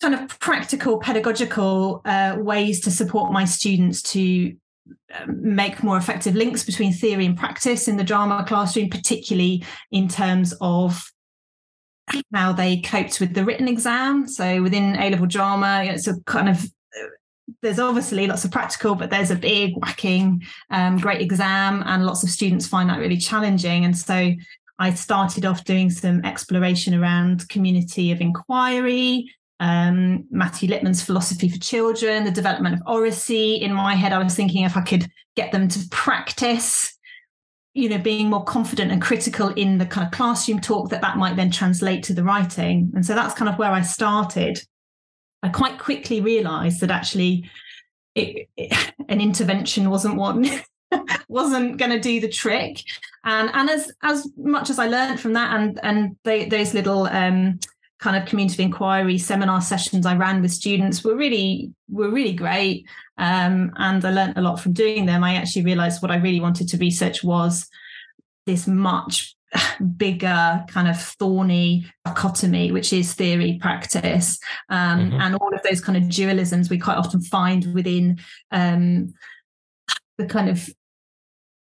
kind 0.00 0.14
of 0.14 0.40
practical 0.40 0.98
pedagogical 0.98 2.00
uh, 2.04 2.36
ways 2.38 2.80
to 2.80 2.90
support 2.90 3.32
my 3.32 3.44
students 3.44 4.02
to 4.02 4.56
um, 5.14 5.54
make 5.54 5.82
more 5.82 5.98
effective 5.98 6.34
links 6.34 6.64
between 6.64 6.92
theory 6.92 7.26
and 7.26 7.36
practice 7.36 7.86
in 7.86 7.96
the 7.96 8.04
drama 8.04 8.44
classroom, 8.48 8.88
particularly 8.88 9.64
in 9.92 10.08
terms 10.08 10.54
of 10.60 11.04
how 12.34 12.52
they 12.52 12.80
coped 12.80 13.20
with 13.20 13.34
the 13.34 13.44
written 13.44 13.68
exam. 13.68 14.26
So 14.26 14.62
within 14.62 14.96
A 14.96 15.10
level 15.10 15.26
drama, 15.26 15.82
it's 15.84 16.06
a 16.06 16.20
kind 16.22 16.48
of 16.48 16.64
there's 17.62 17.78
obviously 17.78 18.26
lots 18.26 18.44
of 18.44 18.50
practical, 18.50 18.94
but 18.94 19.10
there's 19.10 19.30
a 19.30 19.36
big 19.36 19.76
whacking, 19.76 20.42
um, 20.70 20.98
great 20.98 21.20
exam, 21.20 21.82
and 21.84 22.06
lots 22.06 22.22
of 22.22 22.30
students 22.30 22.66
find 22.66 22.88
that 22.88 22.98
really 22.98 23.16
challenging. 23.16 23.84
And 23.84 23.96
so 23.96 24.32
I 24.78 24.94
started 24.94 25.44
off 25.44 25.64
doing 25.64 25.90
some 25.90 26.24
exploration 26.24 26.94
around 26.94 27.48
community 27.48 28.12
of 28.12 28.20
inquiry, 28.20 29.30
um, 29.58 30.24
Matthew 30.30 30.70
Lipman's 30.70 31.02
Philosophy 31.02 31.50
for 31.50 31.58
Children, 31.58 32.24
the 32.24 32.30
development 32.30 32.76
of 32.76 32.82
oracy. 32.86 33.56
In 33.56 33.74
my 33.74 33.94
head, 33.94 34.12
I 34.12 34.22
was 34.22 34.34
thinking 34.34 34.64
if 34.64 34.76
I 34.76 34.80
could 34.80 35.10
get 35.36 35.52
them 35.52 35.68
to 35.68 35.88
practice 35.90 36.96
you 37.74 37.88
know 37.88 37.98
being 37.98 38.28
more 38.28 38.44
confident 38.44 38.90
and 38.90 39.00
critical 39.00 39.48
in 39.50 39.78
the 39.78 39.86
kind 39.86 40.06
of 40.06 40.12
classroom 40.12 40.60
talk 40.60 40.90
that 40.90 41.02
that 41.02 41.16
might 41.16 41.36
then 41.36 41.50
translate 41.50 42.02
to 42.04 42.14
the 42.14 42.24
writing. 42.24 42.90
And 42.94 43.04
so 43.04 43.14
that's 43.14 43.34
kind 43.34 43.48
of 43.48 43.58
where 43.58 43.70
i 43.70 43.82
started. 43.82 44.60
I 45.42 45.48
quite 45.48 45.78
quickly 45.78 46.20
realized 46.20 46.80
that 46.80 46.90
actually 46.90 47.48
it, 48.14 48.48
it, 48.56 48.92
an 49.08 49.20
intervention 49.20 49.90
wasn't 49.90 50.16
one 50.16 50.46
wasn't 51.28 51.76
going 51.76 51.92
to 51.92 52.00
do 52.00 52.20
the 52.20 52.28
trick. 52.28 52.82
And 53.24 53.50
and 53.52 53.70
as 53.70 53.92
as 54.02 54.28
much 54.36 54.70
as 54.70 54.78
i 54.78 54.86
learned 54.86 55.20
from 55.20 55.34
that 55.34 55.58
and 55.58 55.78
and 55.82 56.16
they, 56.24 56.48
those 56.48 56.74
little 56.74 57.06
um 57.06 57.60
kind 58.00 58.16
of 58.16 58.26
community 58.26 58.62
inquiry 58.62 59.18
seminar 59.18 59.60
sessions 59.60 60.06
I 60.06 60.16
ran 60.16 60.40
with 60.40 60.52
students 60.52 61.04
were 61.04 61.16
really 61.16 61.72
were 61.88 62.10
really 62.10 62.32
great, 62.32 62.86
um, 63.18 63.72
and 63.76 64.04
I 64.04 64.10
learned 64.10 64.38
a 64.38 64.42
lot 64.42 64.58
from 64.58 64.72
doing 64.72 65.06
them. 65.06 65.22
I 65.22 65.34
actually 65.34 65.64
realised 65.64 66.02
what 66.02 66.10
I 66.10 66.16
really 66.16 66.40
wanted 66.40 66.68
to 66.68 66.78
research 66.78 67.22
was 67.22 67.68
this 68.46 68.66
much 68.66 69.36
bigger 69.96 70.64
kind 70.68 70.88
of 70.88 71.00
thorny 71.00 71.86
dichotomy, 72.04 72.72
which 72.72 72.92
is 72.92 73.14
theory 73.14 73.58
practice, 73.60 74.38
um, 74.70 75.10
mm-hmm. 75.10 75.20
and 75.20 75.36
all 75.36 75.54
of 75.54 75.62
those 75.62 75.80
kind 75.80 75.98
of 75.98 76.04
dualisms 76.04 76.70
we 76.70 76.78
quite 76.78 76.96
often 76.96 77.20
find 77.20 77.72
within 77.74 78.18
um, 78.50 79.12
the 80.16 80.26
kind 80.26 80.48
of 80.48 80.68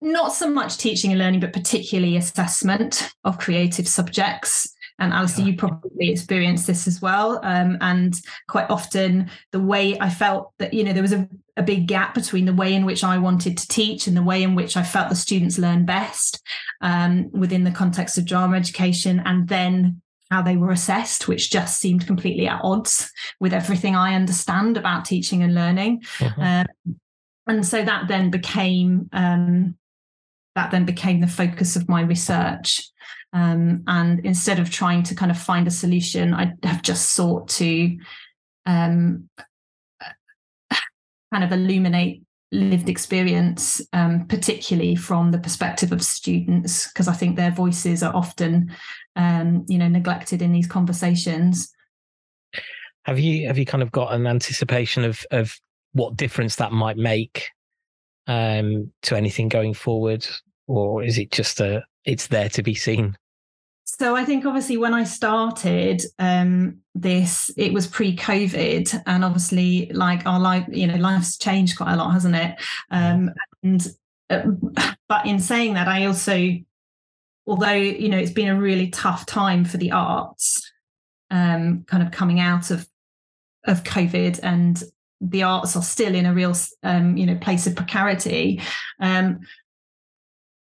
not 0.01 0.33
so 0.33 0.49
much 0.49 0.77
teaching 0.79 1.11
and 1.11 1.19
learning, 1.19 1.41
but 1.41 1.53
particularly 1.53 2.17
assessment 2.17 3.11
of 3.25 3.39
creative 3.39 3.89
subjects. 3.89 4.73
And 4.99 5.13
Alistair, 5.13 5.47
you 5.47 5.57
probably 5.57 6.11
experienced 6.11 6.67
this 6.67 6.89
as 6.89 7.01
well. 7.01 7.41
Um, 7.45 7.79
and 7.81 8.21
quite 8.49 8.69
often, 8.69 9.31
the 9.53 9.61
way 9.61 9.97
I 9.99 10.11
felt 10.11 10.53
that, 10.59 10.75
you 10.75 10.83
know, 10.83 10.93
there 10.93 11.03
was 11.03 11.13
a, 11.13 11.29
a 11.57 11.63
big 11.63 11.87
gap 11.87 12.15
between 12.15 12.47
the 12.47 12.53
way 12.53 12.75
in 12.75 12.85
which 12.85 13.05
I 13.05 13.19
wanted 13.19 13.57
to 13.59 13.69
teach 13.69 14.07
and 14.07 14.17
the 14.17 14.23
way 14.23 14.43
in 14.43 14.55
which 14.55 14.77
I 14.77 14.83
felt 14.83 15.09
the 15.09 15.15
students 15.15 15.59
learn 15.59 15.85
best 15.85 16.43
um, 16.81 17.31
within 17.31 17.65
the 17.65 17.71
context 17.71 18.19
of 18.19 18.25
drama 18.25 18.57
education. 18.57 19.23
And 19.25 19.47
then 19.49 20.03
how 20.31 20.43
they 20.43 20.57
were 20.57 20.73
assessed, 20.73 21.29
which 21.29 21.51
just 21.51 21.81
seemed 21.81 22.07
completely 22.07 22.49
at 22.49 22.61
odds 22.63 23.11
with 23.41 23.53
everything 23.53 23.97
I 23.97 24.15
understand 24.15 24.77
about 24.77 25.05
teaching 25.05 25.43
and 25.43 25.55
learning. 25.55 26.03
Mm-hmm. 26.19 26.41
Um, 26.41 26.97
and 27.47 27.67
so 27.67 27.83
that 27.83 28.09
then 28.09 28.31
became 28.31 29.09
um, 29.13 29.77
that 30.55 30.71
then 30.71 30.85
became 30.85 31.21
the 31.21 31.27
focus 31.27 31.77
of 31.77 31.89
my 31.89 32.03
research. 32.03 32.83
Um, 33.33 33.85
and 33.87 34.25
instead 34.25 34.59
of 34.59 34.71
trying 34.71 35.03
to 35.05 35.15
kind 35.15 35.31
of 35.31 35.39
find 35.39 35.67
a 35.67 35.71
solution, 35.71 36.35
I 36.35 36.53
have 36.63 36.83
just 36.83 37.11
sought 37.11 37.49
to 37.51 37.99
um, 38.67 39.29
kind 41.33 41.45
of 41.45 41.53
illuminate 41.53 42.23
lived 42.51 42.89
experience, 42.89 43.83
um, 43.93 44.27
particularly 44.27 44.97
from 44.97 45.31
the 45.31 45.39
perspective 45.39 45.93
of 45.93 46.03
students, 46.03 46.89
because 46.89 47.09
I 47.09 47.13
think 47.13 47.37
their 47.37 47.51
voices 47.51 48.03
are 48.03 48.15
often, 48.15 48.75
um, 49.17 49.67
you 49.69 49.79
know, 49.79 49.89
neglected 49.89 50.41
in 50.41 50.53
these 50.53 50.67
conversations. 50.67 51.71
Have 53.05 53.19
you 53.19 53.47
have 53.47 53.59
you 53.59 53.67
kind 53.67 53.83
of 53.83 53.93
got 53.93 54.13
an 54.13 54.27
anticipation 54.27 55.05
of 55.05 55.25
of 55.31 55.59
what 55.93 56.17
difference 56.17 56.57
that 56.57 56.73
might 56.73 56.97
make 56.97 57.49
um, 58.27 58.93
to 59.03 59.17
anything 59.17 59.49
going 59.49 59.75
forward, 59.75 60.27
or 60.67 61.03
is 61.03 61.19
it 61.19 61.31
just 61.31 61.61
a 61.61 61.85
it's 62.05 62.29
there 62.29 62.49
to 62.51 62.63
be 62.63 62.75
seen? 62.75 63.17
So 63.85 64.15
I 64.15 64.25
think 64.25 64.45
obviously 64.45 64.77
when 64.77 64.93
I 64.93 65.05
started 65.05 66.03
um, 66.19 66.79
this, 66.95 67.51
it 67.57 67.73
was 67.73 67.87
pre-COVID, 67.87 69.03
and 69.07 69.25
obviously 69.25 69.91
like 69.95 70.27
our 70.27 70.39
life, 70.39 70.67
you 70.71 70.87
know, 70.87 70.97
life's 70.97 71.39
changed 71.39 71.79
quite 71.79 71.95
a 71.95 71.97
lot, 71.97 72.13
hasn't 72.13 72.37
it? 72.37 72.57
Um, 72.91 73.31
and 73.63 73.89
uh, 74.29 74.43
but 75.09 75.27
in 75.27 75.41
saying 75.41 75.75
that, 75.75 75.89
I 75.89 76.05
also, 76.05 76.39
although 77.47 77.73
you 77.73 78.11
know, 78.11 78.19
it's 78.19 78.31
been 78.31 78.49
a 78.49 78.61
really 78.61 78.89
tough 78.91 79.25
time 79.25 79.65
for 79.65 79.79
the 79.79 79.93
arts, 79.93 80.71
um, 81.31 81.85
kind 81.87 82.03
of 82.03 82.13
coming 82.13 82.41
out 82.41 82.71
of 82.71 82.87
of 83.65 83.85
COVID, 83.85 84.41
and 84.43 84.83
the 85.23 85.45
arts 85.45 85.77
are 85.77 85.83
still 85.83 86.15
in 86.15 86.27
a 86.27 86.35
real, 86.35 86.55
um, 86.83 87.17
you 87.17 87.25
know, 87.25 87.37
place 87.37 87.67
of 87.67 87.75
precarity. 87.75 88.61
Um, 89.01 89.41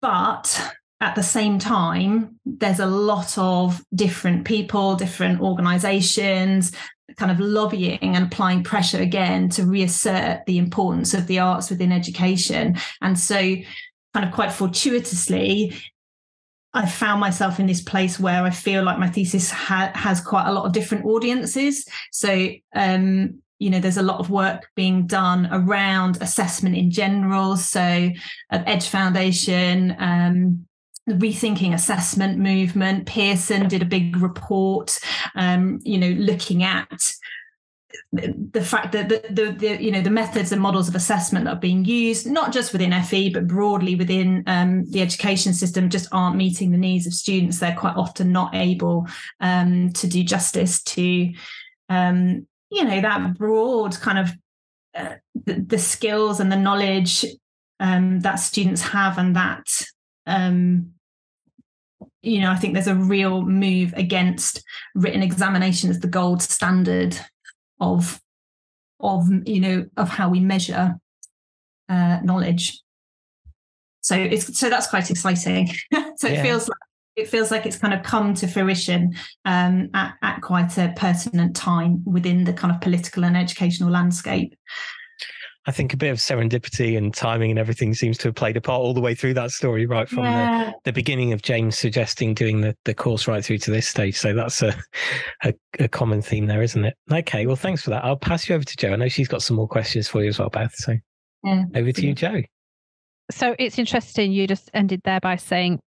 but 0.00 0.75
at 1.00 1.14
the 1.14 1.23
same 1.23 1.59
time, 1.59 2.40
there's 2.45 2.81
a 2.81 2.87
lot 2.87 3.38
of 3.38 3.85
different 3.95 4.45
people, 4.45 4.97
different 4.97 5.40
organizations, 5.40 6.73
kind 7.17 7.31
of 7.31 7.40
lobbying 7.40 7.99
and 8.17 8.26
applying 8.26 8.64
pressure 8.64 9.00
again 9.00 9.49
to 9.50 9.64
reassert 9.64 10.45
the 10.47 10.59
importance 10.59 11.14
of 11.14 11.26
the 11.26 11.38
arts 11.38 11.71
within 11.71 11.93
education. 11.93 12.76
And 13.00 13.19
so, 13.19 13.37
kind 14.14 14.26
of 14.26 14.33
quite 14.33 14.52
fortuitously, 14.52 15.75
I 16.75 16.87
found 16.87 17.21
myself 17.21 17.61
in 17.61 17.67
this 17.67 17.83
place 17.83 18.19
where 18.19 18.43
I 18.43 18.50
feel 18.50 18.83
like 18.83 18.99
my 18.99 19.09
thesis 19.09 19.50
ha- 19.50 19.93
has 19.95 20.21
quite 20.21 20.49
a 20.49 20.52
lot 20.52 20.67
of 20.67 20.73
different 20.73 21.07
audiences. 21.07 21.87
So, 22.12 22.50
um, 22.75 23.43
you 23.59 23.71
know, 23.71 23.81
there's 23.81 23.97
a 23.97 24.02
lot 24.02 24.21
of 24.21 24.31
work 24.31 24.69
being 24.76 25.07
done 25.07 25.49
around 25.50 26.19
assessment 26.21 26.76
in 26.76 26.90
general. 26.90 27.57
So, 27.57 27.81
at 28.50 28.69
Edge 28.69 28.88
Foundation, 28.88 29.97
um, 29.99 30.67
rethinking 31.12 31.74
assessment 31.74 32.38
movement. 32.38 33.06
Pearson 33.06 33.68
did 33.68 33.82
a 33.82 33.86
big 33.86 34.16
report 34.16 34.98
um, 35.34 35.80
you 35.82 35.98
know 35.98 36.10
looking 36.10 36.62
at 36.62 37.12
the 38.12 38.62
fact 38.62 38.92
that 38.92 39.08
the, 39.08 39.22
the, 39.30 39.52
the, 39.52 39.82
you 39.82 39.90
know 39.90 40.00
the 40.00 40.10
methods 40.10 40.52
and 40.52 40.60
models 40.60 40.88
of 40.88 40.94
assessment 40.94 41.44
that 41.44 41.56
are 41.56 41.60
being 41.60 41.84
used 41.84 42.26
not 42.26 42.52
just 42.52 42.72
within 42.72 43.02
FE 43.02 43.30
but 43.30 43.46
broadly 43.46 43.94
within 43.94 44.42
um, 44.46 44.84
the 44.90 45.02
education 45.02 45.52
system 45.52 45.90
just 45.90 46.08
aren't 46.12 46.36
meeting 46.36 46.70
the 46.70 46.78
needs 46.78 47.06
of 47.06 47.14
students. 47.14 47.58
They're 47.58 47.74
quite 47.74 47.96
often 47.96 48.32
not 48.32 48.54
able 48.54 49.06
um, 49.40 49.92
to 49.94 50.06
do 50.06 50.22
justice 50.22 50.82
to 50.84 51.32
um, 51.88 52.46
you 52.70 52.84
know 52.84 53.00
that 53.00 53.34
broad 53.34 53.98
kind 54.00 54.18
of 54.18 54.30
uh, 54.94 55.14
the, 55.44 55.54
the, 55.54 55.78
skills 55.78 56.40
and 56.40 56.50
the 56.50 56.56
knowledge 56.56 57.24
um, 57.80 58.20
that 58.20 58.36
students 58.36 58.82
have 58.82 59.18
and 59.18 59.36
that 59.36 59.66
um, 60.26 60.92
you 62.22 62.40
know, 62.40 62.50
I 62.50 62.56
think 62.56 62.75
there's 62.75 62.88
a 62.88 62.94
real 62.94 63.42
move 63.42 63.92
against 63.96 64.62
written 64.94 65.22
examination 65.22 65.90
as 65.90 66.00
the 66.00 66.08
gold 66.08 66.42
standard 66.42 67.18
of 67.80 68.20
of 69.00 69.28
you 69.46 69.60
know 69.60 69.87
of 69.96 70.08
how 70.08 70.28
we 70.28 70.40
measure 70.40 70.96
uh, 71.88 72.18
knowledge. 72.22 72.80
So 74.00 74.16
it's 74.16 74.58
so 74.58 74.68
that's 74.68 74.88
quite 74.88 75.10
exciting. 75.10 75.68
so 76.16 76.28
yeah. 76.28 76.40
it 76.40 76.42
feels 76.42 76.68
like 76.68 76.78
it 77.16 77.28
feels 77.28 77.50
like 77.50 77.66
it's 77.66 77.78
kind 77.78 77.92
of 77.92 78.02
come 78.02 78.32
to 78.34 78.46
fruition 78.46 79.14
um, 79.44 79.90
at, 79.92 80.14
at 80.22 80.40
quite 80.40 80.78
a 80.78 80.92
pertinent 80.96 81.54
time 81.56 82.02
within 82.04 82.44
the 82.44 82.52
kind 82.52 82.72
of 82.72 82.80
political 82.80 83.25
and 83.25 83.37
educational 83.37 83.90
landscape. 83.90 84.54
I 85.68 85.70
think 85.70 85.92
a 85.92 85.98
bit 85.98 86.08
of 86.08 86.16
serendipity 86.16 86.96
and 86.96 87.12
timing 87.12 87.50
and 87.50 87.58
everything 87.58 87.92
seems 87.92 88.16
to 88.18 88.28
have 88.28 88.34
played 88.34 88.56
a 88.56 88.60
part 88.62 88.80
all 88.80 88.94
the 88.94 89.02
way 89.02 89.14
through 89.14 89.34
that 89.34 89.50
story, 89.50 89.84
right 89.84 90.08
from 90.08 90.25
yeah. 90.25 90.64
the, 90.64 90.75
the 90.84 90.92
beginning 90.94 91.34
of 91.34 91.42
James 91.42 91.76
suggesting 91.76 92.32
doing 92.32 92.62
the, 92.62 92.75
the 92.87 92.94
course 92.94 93.28
right 93.28 93.44
through 93.44 93.58
to 93.58 93.70
this 93.70 93.87
stage. 93.87 94.16
So 94.16 94.32
that's 94.32 94.62
a, 94.62 94.75
a, 95.44 95.52
a 95.78 95.87
common 95.87 96.22
theme 96.22 96.46
there, 96.46 96.62
isn't 96.62 96.87
it? 96.87 96.94
Okay, 97.12 97.44
well, 97.44 97.54
thanks 97.54 97.82
for 97.82 97.90
that. 97.90 98.02
I'll 98.02 98.16
pass 98.16 98.48
you 98.48 98.54
over 98.54 98.64
to 98.64 98.76
Jo. 98.78 98.94
I 98.94 98.96
know 98.96 99.08
she's 99.08 99.28
got 99.28 99.42
some 99.42 99.58
more 99.58 99.68
questions 99.68 100.08
for 100.08 100.22
you 100.22 100.30
as 100.30 100.38
well, 100.38 100.48
Beth. 100.48 100.75
So 100.75 100.96
yeah. 101.44 101.64
over 101.75 101.92
to 101.92 102.06
you, 102.06 102.14
Jo. 102.14 102.40
So 103.30 103.54
it's 103.58 103.78
interesting. 103.78 104.32
You 104.32 104.46
just 104.46 104.70
ended 104.72 105.02
there 105.04 105.20
by 105.20 105.37
saying 105.37 105.80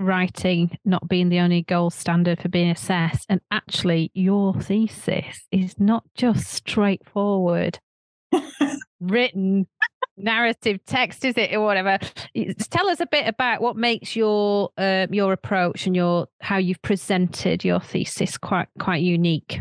writing 0.00 0.76
not 0.84 1.06
being 1.06 1.28
the 1.28 1.38
only 1.38 1.62
gold 1.62 1.92
standard 1.92 2.42
for 2.42 2.48
being 2.48 2.70
assessed. 2.70 3.26
And 3.28 3.40
actually, 3.52 4.10
your 4.12 4.54
thesis 4.54 5.46
is 5.52 5.78
not 5.78 6.02
just 6.16 6.48
straightforward 6.48 7.78
written 9.00 9.66
narrative 10.16 10.80
text, 10.86 11.24
is 11.24 11.36
it, 11.36 11.54
or 11.54 11.60
whatever? 11.60 11.98
Tell 12.70 12.88
us 12.88 13.00
a 13.00 13.06
bit 13.06 13.26
about 13.26 13.60
what 13.60 13.76
makes 13.76 14.14
your 14.14 14.70
uh, 14.76 15.06
your 15.10 15.32
approach 15.32 15.86
and 15.86 15.96
your 15.96 16.28
how 16.40 16.58
you've 16.58 16.82
presented 16.82 17.64
your 17.64 17.80
thesis 17.80 18.38
quite 18.38 18.68
quite 18.78 19.02
unique. 19.02 19.60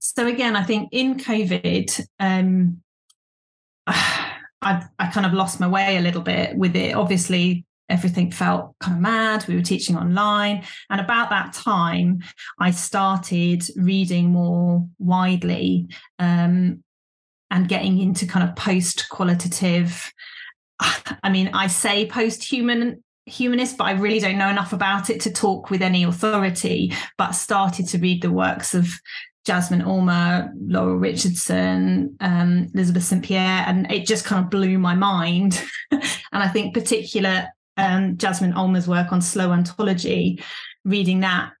So 0.00 0.26
again, 0.26 0.56
I 0.56 0.62
think 0.62 0.90
in 0.92 1.16
COVID, 1.16 2.06
um, 2.20 2.82
I 3.86 4.84
I 4.98 5.06
kind 5.12 5.26
of 5.26 5.32
lost 5.32 5.60
my 5.60 5.68
way 5.68 5.96
a 5.96 6.00
little 6.00 6.22
bit 6.22 6.56
with 6.56 6.76
it. 6.76 6.94
Obviously, 6.94 7.64
everything 7.88 8.30
felt 8.30 8.74
kind 8.80 8.96
of 8.96 9.02
mad. 9.02 9.46
We 9.46 9.56
were 9.56 9.62
teaching 9.62 9.96
online. 9.96 10.64
And 10.90 11.00
about 11.00 11.30
that 11.30 11.52
time, 11.52 12.22
I 12.58 12.70
started 12.70 13.62
reading 13.76 14.30
more 14.30 14.86
widely 14.98 15.88
um, 16.18 16.82
and 17.54 17.68
getting 17.68 18.00
into 18.00 18.26
kind 18.26 18.46
of 18.46 18.56
post 18.56 19.08
qualitative 19.08 20.12
i 21.22 21.30
mean 21.30 21.48
i 21.54 21.66
say 21.66 22.06
post 22.06 22.42
human 22.42 23.02
humanist 23.26 23.78
but 23.78 23.84
i 23.84 23.92
really 23.92 24.18
don't 24.18 24.36
know 24.36 24.50
enough 24.50 24.72
about 24.72 25.08
it 25.08 25.20
to 25.20 25.32
talk 25.32 25.70
with 25.70 25.80
any 25.80 26.02
authority 26.02 26.92
but 27.16 27.32
started 27.32 27.86
to 27.88 27.98
read 27.98 28.20
the 28.20 28.30
works 28.30 28.74
of 28.74 28.88
Jasmine 29.46 29.82
Ulmer, 29.82 30.50
Laurel 30.58 30.96
Richardson, 30.96 32.16
um, 32.20 32.70
Elizabeth 32.72 33.02
St. 33.04 33.22
Pierre, 33.22 33.62
and 33.66 33.90
it 33.92 34.06
just 34.06 34.24
kind 34.24 34.42
of 34.42 34.50
blew 34.50 34.78
my 34.78 34.94
mind. 34.94 35.62
and 35.90 36.02
I 36.32 36.48
think 36.48 36.72
particular 36.72 37.48
um, 37.76 38.16
Jasmine 38.16 38.54
Ulmer's 38.54 38.88
work 38.88 39.12
on 39.12 39.20
slow 39.20 39.50
ontology, 39.50 40.42
reading 40.86 41.20
that 41.20 41.52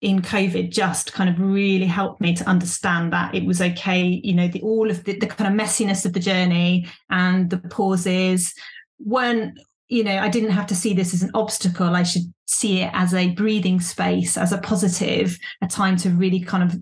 in 0.00 0.22
COVID 0.22 0.70
just 0.70 1.12
kind 1.12 1.28
of 1.28 1.38
really 1.38 1.86
helped 1.86 2.20
me 2.20 2.34
to 2.34 2.48
understand 2.48 3.12
that 3.12 3.34
it 3.34 3.44
was 3.44 3.60
okay, 3.60 4.02
you 4.02 4.32
know, 4.32 4.48
the 4.48 4.62
all 4.62 4.90
of 4.90 5.04
the, 5.04 5.18
the 5.18 5.26
kind 5.26 5.52
of 5.52 5.66
messiness 5.66 6.06
of 6.06 6.14
the 6.14 6.20
journey 6.20 6.86
and 7.10 7.50
the 7.50 7.58
pauses 7.58 8.54
weren't, 8.98 9.58
you 9.88 10.02
know, 10.02 10.16
I 10.16 10.28
didn't 10.28 10.52
have 10.52 10.66
to 10.68 10.74
see 10.74 10.94
this 10.94 11.12
as 11.12 11.22
an 11.22 11.30
obstacle. 11.34 11.94
I 11.94 12.02
should 12.02 12.32
see 12.46 12.80
it 12.80 12.90
as 12.94 13.12
a 13.12 13.30
breathing 13.30 13.80
space, 13.80 14.38
as 14.38 14.52
a 14.52 14.58
positive, 14.58 15.38
a 15.60 15.66
time 15.66 15.96
to 15.98 16.10
really 16.10 16.40
kind 16.40 16.62
of 16.62 16.78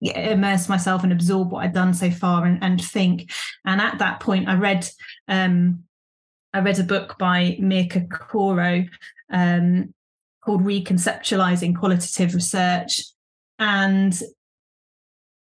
immerse 0.00 0.68
myself 0.68 1.02
and 1.02 1.12
absorb 1.12 1.52
what 1.52 1.64
I'd 1.64 1.74
done 1.74 1.92
so 1.92 2.10
far 2.10 2.46
and, 2.46 2.62
and 2.62 2.82
think. 2.82 3.30
And 3.66 3.80
at 3.80 3.98
that 3.98 4.20
point, 4.20 4.48
I 4.48 4.54
read 4.54 4.88
um, 5.28 5.84
I 6.54 6.60
read 6.60 6.78
a 6.78 6.84
book 6.84 7.18
by 7.18 7.58
Mirka 7.60 8.08
Koro 8.08 8.86
um, 9.30 9.92
called 10.46 10.62
Reconceptualizing 10.62 11.76
Qualitative 11.76 12.32
Research, 12.32 13.02
and 13.58 14.18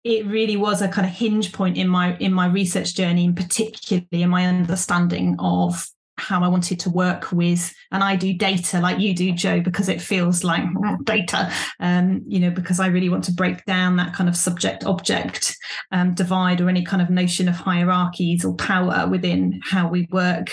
it 0.05 0.25
really 0.25 0.55
was 0.55 0.81
a 0.81 0.87
kind 0.87 1.05
of 1.05 1.13
hinge 1.13 1.51
point 1.51 1.77
in 1.77 1.89
my 1.89 2.15
in 2.17 2.33
my 2.33 2.47
research 2.47 2.95
journey, 2.95 3.25
and 3.25 3.35
particularly 3.35 4.23
in 4.23 4.29
my 4.29 4.45
understanding 4.45 5.35
of 5.39 5.85
how 6.19 6.43
I 6.43 6.47
wanted 6.47 6.79
to 6.79 6.89
work 6.89 7.31
with, 7.31 7.71
and 7.91 8.01
I 8.01 8.15
do 8.15 8.33
data 8.33 8.79
like 8.79 8.99
you 8.99 9.13
do, 9.13 9.33
Joe, 9.33 9.59
because 9.59 9.89
it 9.89 10.01
feels 10.01 10.43
like 10.43 10.63
data, 11.03 11.51
um, 11.81 12.23
you 12.25 12.39
know, 12.39 12.49
because 12.49 12.79
I 12.79 12.87
really 12.87 13.09
want 13.09 13.25
to 13.25 13.33
break 13.33 13.65
down 13.65 13.97
that 13.97 14.13
kind 14.13 14.29
of 14.29 14.37
subject 14.37 14.85
object 14.85 15.55
um, 15.91 16.13
divide 16.13 16.61
or 16.61 16.69
any 16.69 16.83
kind 16.83 17.01
of 17.01 17.09
notion 17.09 17.49
of 17.49 17.55
hierarchies 17.55 18.45
or 18.45 18.55
power 18.55 19.07
within 19.07 19.59
how 19.63 19.89
we 19.89 20.07
work 20.11 20.49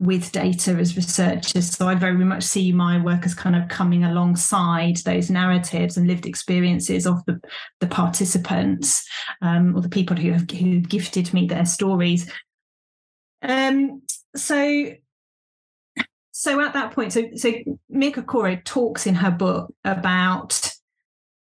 with 0.00 0.32
data 0.32 0.72
as 0.72 0.96
researchers. 0.96 1.76
So 1.76 1.86
I 1.86 1.94
very 1.94 2.24
much 2.24 2.42
see 2.42 2.72
my 2.72 3.00
work 3.00 3.26
as 3.26 3.34
kind 3.34 3.54
of 3.54 3.68
coming 3.68 4.02
alongside 4.02 4.96
those 4.98 5.30
narratives 5.30 5.98
and 5.98 6.06
lived 6.06 6.24
experiences 6.24 7.06
of 7.06 7.24
the, 7.26 7.38
the 7.80 7.86
participants 7.86 9.06
um, 9.42 9.76
or 9.76 9.82
the 9.82 9.90
people 9.90 10.16
who 10.16 10.32
have 10.32 10.50
who 10.50 10.80
gifted 10.80 11.32
me 11.34 11.46
their 11.46 11.66
stories. 11.66 12.32
Um, 13.42 14.02
so 14.34 14.86
so 16.32 16.60
at 16.62 16.72
that 16.72 16.92
point, 16.92 17.12
so 17.12 17.28
so 17.36 17.52
Mirka 17.94 18.24
Koro 18.24 18.56
talks 18.64 19.06
in 19.06 19.14
her 19.16 19.30
book 19.30 19.70
about 19.84 20.72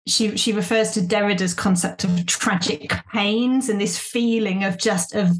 she 0.07 0.37
she 0.37 0.53
refers 0.53 0.91
to 0.91 1.01
Derrida's 1.01 1.53
concept 1.53 2.05
of 2.05 2.25
tragic 2.25 2.93
pains 3.11 3.67
and 3.67 3.81
this 3.81 3.99
feeling 3.99 4.63
of 4.63 4.77
just 4.77 5.13
of 5.13 5.31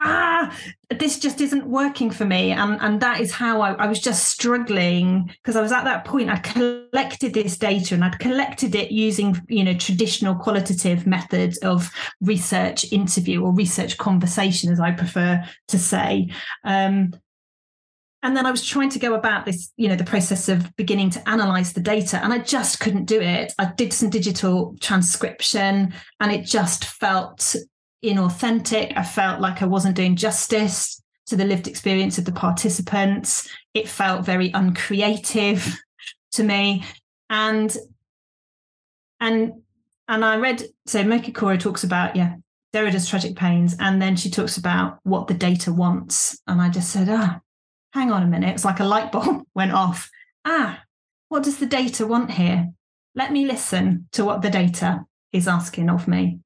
ah, 0.00 0.56
this 0.90 1.18
just 1.18 1.40
isn't 1.40 1.66
working 1.66 2.10
for 2.10 2.24
me. 2.24 2.52
And, 2.52 2.78
and 2.80 3.00
that 3.00 3.20
is 3.20 3.32
how 3.32 3.60
I, 3.60 3.72
I 3.72 3.86
was 3.86 4.00
just 4.00 4.28
struggling 4.28 5.30
because 5.42 5.56
I 5.56 5.62
was 5.62 5.72
at 5.72 5.84
that 5.84 6.04
point. 6.04 6.30
I'd 6.30 6.42
collected 6.42 7.34
this 7.34 7.56
data 7.56 7.94
and 7.94 8.04
I'd 8.04 8.18
collected 8.18 8.74
it 8.74 8.90
using, 8.90 9.40
you 9.48 9.64
know, 9.64 9.74
traditional 9.74 10.34
qualitative 10.34 11.06
methods 11.06 11.58
of 11.58 11.90
research 12.20 12.92
interview 12.92 13.42
or 13.42 13.54
research 13.54 13.96
conversation, 13.96 14.70
as 14.70 14.80
I 14.80 14.92
prefer 14.92 15.42
to 15.68 15.78
say. 15.78 16.28
Um, 16.64 17.12
and 18.22 18.34
then 18.34 18.46
I 18.46 18.50
was 18.50 18.66
trying 18.66 18.88
to 18.88 18.98
go 18.98 19.12
about 19.12 19.44
this, 19.44 19.70
you 19.76 19.86
know, 19.86 19.96
the 19.96 20.04
process 20.04 20.48
of 20.48 20.74
beginning 20.76 21.10
to 21.10 21.28
analyze 21.28 21.74
the 21.74 21.82
data, 21.82 22.18
and 22.24 22.32
I 22.32 22.38
just 22.38 22.80
couldn't 22.80 23.04
do 23.04 23.20
it. 23.20 23.52
I 23.58 23.66
did 23.66 23.92
some 23.92 24.08
digital 24.08 24.74
transcription, 24.80 25.92
and 26.20 26.32
it 26.32 26.46
just 26.46 26.86
felt 26.86 27.54
inauthentic. 28.04 28.96
I 28.96 29.02
felt 29.02 29.40
like 29.40 29.62
I 29.62 29.66
wasn't 29.66 29.96
doing 29.96 30.16
justice 30.16 31.02
to 31.26 31.36
the 31.36 31.44
lived 31.44 31.66
experience 31.66 32.18
of 32.18 32.24
the 32.24 32.32
participants. 32.32 33.48
It 33.72 33.88
felt 33.88 34.26
very 34.26 34.50
uncreative 34.52 35.76
to 36.32 36.42
me. 36.42 36.84
And 37.30 37.74
and 39.20 39.52
and 40.06 40.24
I 40.24 40.36
read 40.36 40.64
so 40.86 41.02
Mirka 41.02 41.34
Koro 41.34 41.56
talks 41.56 41.82
about, 41.82 42.14
yeah, 42.14 42.36
Derrida's 42.72 43.08
tragic 43.08 43.36
pains, 43.36 43.74
and 43.80 44.02
then 44.02 44.16
she 44.16 44.30
talks 44.30 44.58
about 44.58 44.98
what 45.02 45.26
the 45.26 45.34
data 45.34 45.72
wants. 45.72 46.38
And 46.46 46.60
I 46.60 46.68
just 46.68 46.90
said, 46.90 47.08
ah, 47.08 47.40
hang 47.92 48.12
on 48.12 48.22
a 48.22 48.26
minute. 48.26 48.54
It's 48.54 48.64
like 48.64 48.80
a 48.80 48.84
light 48.84 49.12
bulb 49.12 49.44
went 49.54 49.72
off. 49.72 50.10
Ah, 50.44 50.82
what 51.28 51.42
does 51.42 51.56
the 51.56 51.66
data 51.66 52.06
want 52.06 52.32
here? 52.32 52.70
Let 53.14 53.32
me 53.32 53.46
listen 53.46 54.08
to 54.12 54.24
what 54.24 54.42
the 54.42 54.50
data 54.50 55.06
is 55.32 55.48
asking 55.48 55.88
of 55.88 56.06
me 56.06 56.40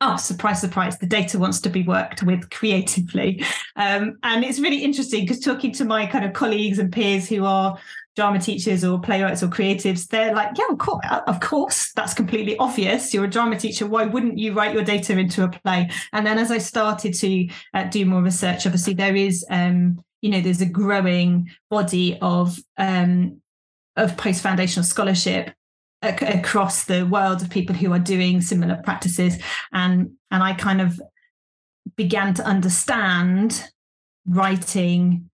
oh, 0.00 0.16
surprise, 0.16 0.60
surprise, 0.60 0.98
the 0.98 1.06
data 1.06 1.38
wants 1.38 1.60
to 1.60 1.68
be 1.68 1.82
worked 1.82 2.22
with 2.22 2.50
creatively. 2.50 3.44
Um, 3.76 4.18
and 4.22 4.44
it's 4.44 4.60
really 4.60 4.84
interesting 4.84 5.22
because 5.24 5.40
talking 5.40 5.72
to 5.72 5.84
my 5.84 6.06
kind 6.06 6.24
of 6.24 6.32
colleagues 6.32 6.78
and 6.78 6.92
peers 6.92 7.28
who 7.28 7.44
are 7.44 7.76
drama 8.14 8.38
teachers 8.38 8.84
or 8.84 9.00
playwrights 9.00 9.42
or 9.42 9.48
creatives, 9.48 10.06
they're 10.08 10.34
like, 10.34 10.56
yeah, 10.56 10.66
of 10.70 10.78
course, 10.78 11.04
of 11.26 11.40
course, 11.40 11.92
that's 11.94 12.14
completely 12.14 12.56
obvious. 12.58 13.12
You're 13.12 13.24
a 13.24 13.30
drama 13.30 13.58
teacher. 13.58 13.86
Why 13.86 14.04
wouldn't 14.04 14.38
you 14.38 14.52
write 14.52 14.74
your 14.74 14.84
data 14.84 15.18
into 15.18 15.44
a 15.44 15.48
play? 15.48 15.90
And 16.12 16.26
then 16.26 16.38
as 16.38 16.50
I 16.50 16.58
started 16.58 17.14
to 17.14 17.48
uh, 17.74 17.84
do 17.84 18.04
more 18.06 18.22
research, 18.22 18.66
obviously 18.66 18.94
there 18.94 19.16
is, 19.16 19.44
um, 19.50 20.02
you 20.20 20.30
know, 20.30 20.40
there's 20.40 20.60
a 20.60 20.66
growing 20.66 21.50
body 21.70 22.18
of 22.20 22.58
um, 22.76 23.40
of 23.96 24.16
post 24.16 24.42
foundational 24.42 24.84
scholarship 24.84 25.50
across 26.02 26.84
the 26.84 27.04
world 27.04 27.42
of 27.42 27.50
people 27.50 27.74
who 27.74 27.92
are 27.92 27.98
doing 27.98 28.40
similar 28.40 28.80
practices 28.84 29.36
and 29.72 30.12
and 30.30 30.42
I 30.42 30.54
kind 30.54 30.80
of 30.80 31.00
began 31.96 32.34
to 32.34 32.44
understand 32.44 33.64
writing 34.26 35.28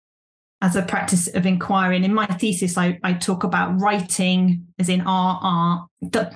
as 0.62 0.77
a 0.77 0.83
practice 0.83 1.27
of 1.29 1.46
inquiry. 1.46 1.96
And 1.96 2.05
in 2.05 2.12
my 2.12 2.27
thesis, 2.27 2.77
I, 2.77 2.99
I 3.03 3.14
talk 3.14 3.44
about 3.44 3.81
writing 3.81 4.66
as 4.79 4.88
in 4.88 5.01
R 5.01 5.40
R, 5.42 5.87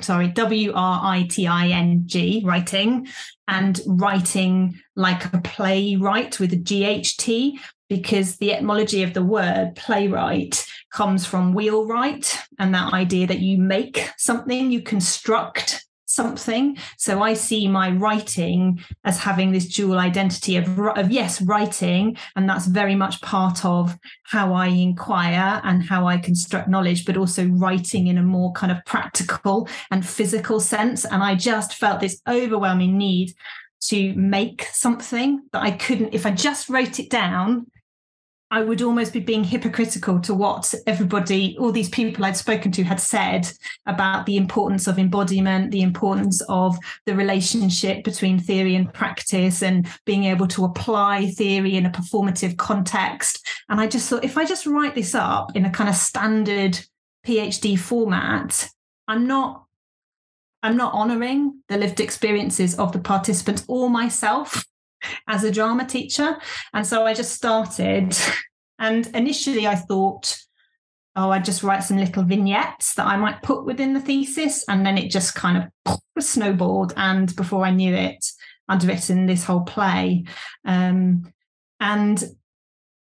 sorry, 0.01 0.29
W 0.29 0.73
R 0.75 1.01
I 1.03 1.25
T 1.25 1.47
I 1.47 1.69
N 1.69 2.05
G, 2.07 2.43
writing, 2.45 3.07
and 3.47 3.81
writing 3.87 4.81
like 4.97 5.33
a 5.33 5.41
playwright 5.43 6.41
with 6.41 6.53
a 6.53 6.57
G 6.57 6.85
H 6.85 7.19
T, 7.19 7.61
because 7.89 8.37
the 8.37 8.53
etymology 8.53 9.03
of 9.03 9.15
the 9.15 9.25
word 9.25 9.75
playwright 9.77 10.67
comes 10.93 11.27
from 11.27 11.55
wheelwright 11.55 12.39
and 12.59 12.75
that 12.75 12.93
idea 12.93 13.27
that 13.27 13.41
you 13.41 13.59
make 13.59 14.11
something, 14.17 14.71
you 14.71 14.81
construct 14.81 15.85
something. 16.15 16.77
So 16.97 17.23
I 17.23 17.35
see 17.35 17.67
my 17.67 17.91
writing 17.91 18.81
as 19.05 19.19
having 19.19 19.53
this 19.53 19.67
dual 19.67 19.99
identity 19.99 20.57
of, 20.57 20.79
of 20.79 21.11
yes, 21.11 21.43
writing, 21.43 22.17
and 22.37 22.49
that's 22.49 22.67
very 22.67 22.95
much 22.95 23.21
part 23.21 23.65
of 23.65 23.99
how 24.25 24.55
I 24.55 24.69
inquire 24.69 25.61
and 25.65 25.83
how 25.83 26.07
I 26.07 26.19
construct 26.19 26.69
knowledge, 26.69 27.05
but 27.05 27.17
also 27.17 27.47
writing 27.49 28.07
in 28.07 28.19
a 28.19 28.23
more 28.23 28.53
kind 28.53 28.71
of 28.71 28.85
practical 28.85 29.69
and 29.91 30.07
physical 30.07 30.61
sense. 30.61 31.05
And 31.05 31.23
I 31.23 31.35
just 31.35 31.75
felt 31.75 32.01
this 32.01 32.21
overwhelming 32.29 32.97
need 32.97 33.35
to 33.89 34.15
make 34.15 34.67
something 34.73 35.43
that 35.53 35.63
I 35.63 35.73
couldn't, 35.73 36.15
if 36.15 36.27
I 36.27 36.31
just 36.31 36.69
wrote 36.69 36.99
it 36.99 37.11
down, 37.11 37.67
I 38.51 38.63
would 38.63 38.83
almost 38.83 39.13
be 39.13 39.21
being 39.21 39.43
hypocritical 39.43 40.21
to 40.21 40.33
what 40.33 40.73
everybody, 40.87 41.57
all 41.59 41.73
these 41.73 41.89
people 41.89 42.25
I'd 42.25 42.37
spoken 42.37 42.71
to 42.73 42.85
had 42.85 43.01
said 43.01 43.51
about 43.87 44.27
the 44.27 44.37
importance 44.37 44.87
of 44.87 44.99
embodiment, 44.99 45.73
the 45.73 45.83
importance 45.83 46.41
of 46.49 46.79
the 47.05 47.17
relationship 47.17 48.05
between 48.05 48.39
theory 48.39 48.77
and 48.77 48.93
practice, 48.93 49.61
and 49.61 49.89
being 50.05 50.25
able 50.25 50.47
to 50.49 50.65
apply 50.65 51.31
theory 51.31 51.75
in 51.75 51.85
a 51.85 51.91
performative 51.91 52.57
context. 52.57 53.45
And 53.69 53.81
I 53.81 53.89
just 53.89 54.09
thought, 54.09 54.25
if 54.25 54.39
I 54.39 54.45
just 54.45 54.67
write 54.67 54.95
this 54.95 55.17
up 55.17 55.57
in 55.57 55.65
a 55.65 55.71
kind 55.71 55.91
of 55.91 55.97
standard 55.97 56.79
PhD 57.27 57.77
format, 57.77 58.71
I'm 59.09 59.27
not 59.27 59.64
I'm 60.65 60.79
not 60.79 60.95
honoring 60.95 61.61
the 61.69 61.77
lived 61.77 62.01
experiences 62.01 62.79
of 62.79 62.91
the 62.91 62.99
participants 62.99 63.65
or 63.69 63.91
myself 63.91 64.65
as 65.29 65.45
a 65.45 65.53
drama 65.53 65.85
teacher. 65.85 66.39
And 66.73 66.87
so 66.87 67.05
I 67.05 67.13
just 67.13 67.35
started. 67.35 68.17
And 68.79 69.07
initially 69.09 69.67
I 69.67 69.75
thought, 69.75 70.39
oh, 71.17 71.31
I'd 71.31 71.45
just 71.45 71.63
write 71.63 71.85
some 71.85 71.99
little 71.99 72.23
vignettes 72.23 72.95
that 72.95 73.07
I 73.07 73.17
might 73.19 73.43
put 73.43 73.67
within 73.67 73.93
the 73.93 74.01
thesis. 74.01 74.65
And 74.67 74.87
then 74.87 74.97
it 74.97 75.11
just 75.11 75.35
kind 75.35 75.71
of 75.87 75.99
snowballed. 76.19 76.95
And 76.97 77.37
before 77.37 77.67
I 77.67 77.71
knew 77.71 77.95
it, 77.95 78.25
I'd 78.67 78.85
written 78.85 79.27
this 79.27 79.45
whole 79.45 79.65
play. 79.65 80.25
Um, 80.65 81.31
and 81.79 82.25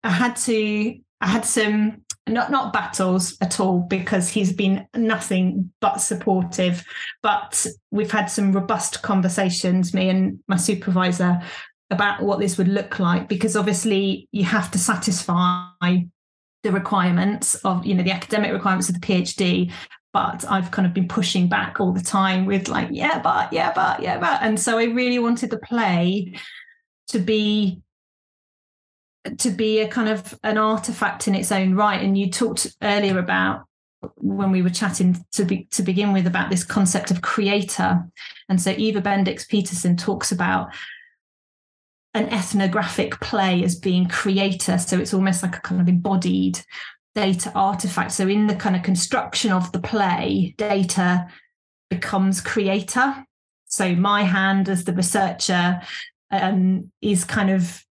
I 0.04 0.10
had 0.10 0.36
to, 0.36 1.00
I 1.22 1.28
had 1.28 1.46
some 1.46 2.03
not 2.28 2.52
not 2.52 2.72
battles 2.72 3.38
at 3.42 3.60
all 3.60 3.80
because 3.80 4.30
he's 4.30 4.54
been 4.54 4.88
nothing 4.96 5.72
but 5.82 5.98
supportive 5.98 6.86
but 7.22 7.66
we've 7.92 8.12
had 8.12 8.28
some 8.28 8.54
robust 8.54 9.02
conversations 9.02 9.94
me 9.94 10.10
and 10.10 10.40
my 10.48 10.56
supervisor 10.56 11.42
about 11.90 12.24
what 12.24 12.40
this 12.40 12.58
would 12.58 12.68
look 12.68 12.98
like 12.98 13.28
because 13.28 13.58
obviously 13.58 14.28
you 14.32 14.44
have 14.44 14.72
to 14.72 14.80
satisfy 14.80 15.68
the 16.64 16.72
requirements 16.72 17.56
of 17.56 17.86
you 17.86 17.94
know 17.94 18.04
the 18.04 18.12
academic 18.12 18.54
requirements 18.54 18.88
of 18.88 19.00
the 19.00 19.06
phd 19.06 19.72
but 20.14 20.46
I've 20.48 20.70
kind 20.70 20.86
of 20.86 20.94
been 20.94 21.08
pushing 21.08 21.50
back 21.50 21.80
all 21.80 21.92
the 21.92 22.00
time 22.00 22.46
with 22.46 22.68
like, 22.68 22.90
yeah, 22.92 23.20
but, 23.20 23.52
yeah, 23.52 23.74
but, 23.74 24.00
yeah, 24.00 24.20
but. 24.20 24.44
And 24.44 24.60
so 24.60 24.78
I 24.78 24.84
really 24.84 25.18
wanted 25.18 25.50
the 25.50 25.58
play 25.58 26.36
to 27.08 27.18
be 27.18 27.82
to 29.38 29.50
be 29.50 29.80
a 29.80 29.88
kind 29.88 30.10
of 30.10 30.38
an 30.44 30.58
artifact 30.58 31.28
in 31.28 31.36
its 31.36 31.52
own 31.52 31.76
right. 31.76 32.02
And 32.02 32.18
you 32.18 32.30
talked 32.30 32.76
earlier 32.82 33.20
about 33.20 33.66
when 34.16 34.52
we 34.52 34.62
were 34.62 34.70
chatting 34.70 35.26
to 35.32 35.46
be, 35.46 35.66
to 35.72 35.82
begin 35.82 36.12
with 36.12 36.28
about 36.28 36.50
this 36.50 36.64
concept 36.64 37.10
of 37.10 37.22
creata. 37.22 38.04
And 38.50 38.62
so 38.62 38.72
Eva 38.72 39.02
Bendix 39.02 39.48
Petersen 39.48 39.96
talks 39.96 40.32
about 40.32 40.74
an 42.14 42.30
ethnographic 42.30 43.20
play 43.22 43.64
as 43.64 43.76
being 43.76 44.08
creata. 44.08 44.78
So 44.78 45.00
it's 45.00 45.14
almost 45.14 45.42
like 45.42 45.56
a 45.56 45.62
kind 45.62 45.82
of 45.82 45.88
embodied 45.88 46.60
data 47.16 47.52
artifact. 47.56 48.12
So 48.12 48.28
in 48.28 48.48
the 48.48 48.56
kind 48.56 48.76
of 48.76 48.84
construction 48.84 49.52
of 49.52 49.72
the 49.72 49.80
play, 49.80 50.54
data 50.58 51.28
becomes 51.90 52.42
creata. 52.42 53.26
So 53.66 53.96
my 53.96 54.24
hand 54.24 54.70
as 54.70 54.84
the 54.84 54.94
researcher 54.94 55.82
um, 56.30 56.92
is 57.02 57.24
kind 57.24 57.50
of 57.50 57.84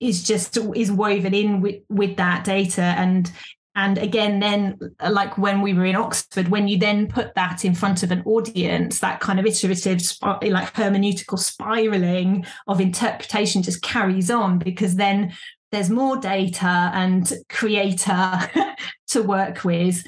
is 0.00 0.22
just 0.22 0.56
is 0.76 0.92
woven 0.92 1.34
in 1.34 1.60
with, 1.60 1.82
with 1.88 2.16
that 2.16 2.44
data. 2.44 2.82
And 2.82 3.30
and 3.78 3.96
again 3.96 4.40
then 4.40 4.76
like 5.08 5.38
when 5.38 5.62
we 5.62 5.72
were 5.72 5.84
in 5.84 5.94
oxford 5.94 6.48
when 6.48 6.66
you 6.66 6.76
then 6.76 7.06
put 7.06 7.32
that 7.36 7.64
in 7.64 7.74
front 7.74 8.02
of 8.02 8.10
an 8.10 8.22
audience 8.24 8.98
that 8.98 9.20
kind 9.20 9.38
of 9.38 9.46
iterative 9.46 10.00
like 10.20 10.74
hermeneutical 10.74 11.38
spiraling 11.38 12.44
of 12.66 12.80
interpretation 12.80 13.62
just 13.62 13.80
carries 13.80 14.32
on 14.32 14.58
because 14.58 14.96
then 14.96 15.32
there's 15.70 15.90
more 15.90 16.16
data 16.16 16.90
and 16.92 17.32
creata 17.48 18.50
to 19.08 19.22
work 19.22 19.64
with. 19.64 20.02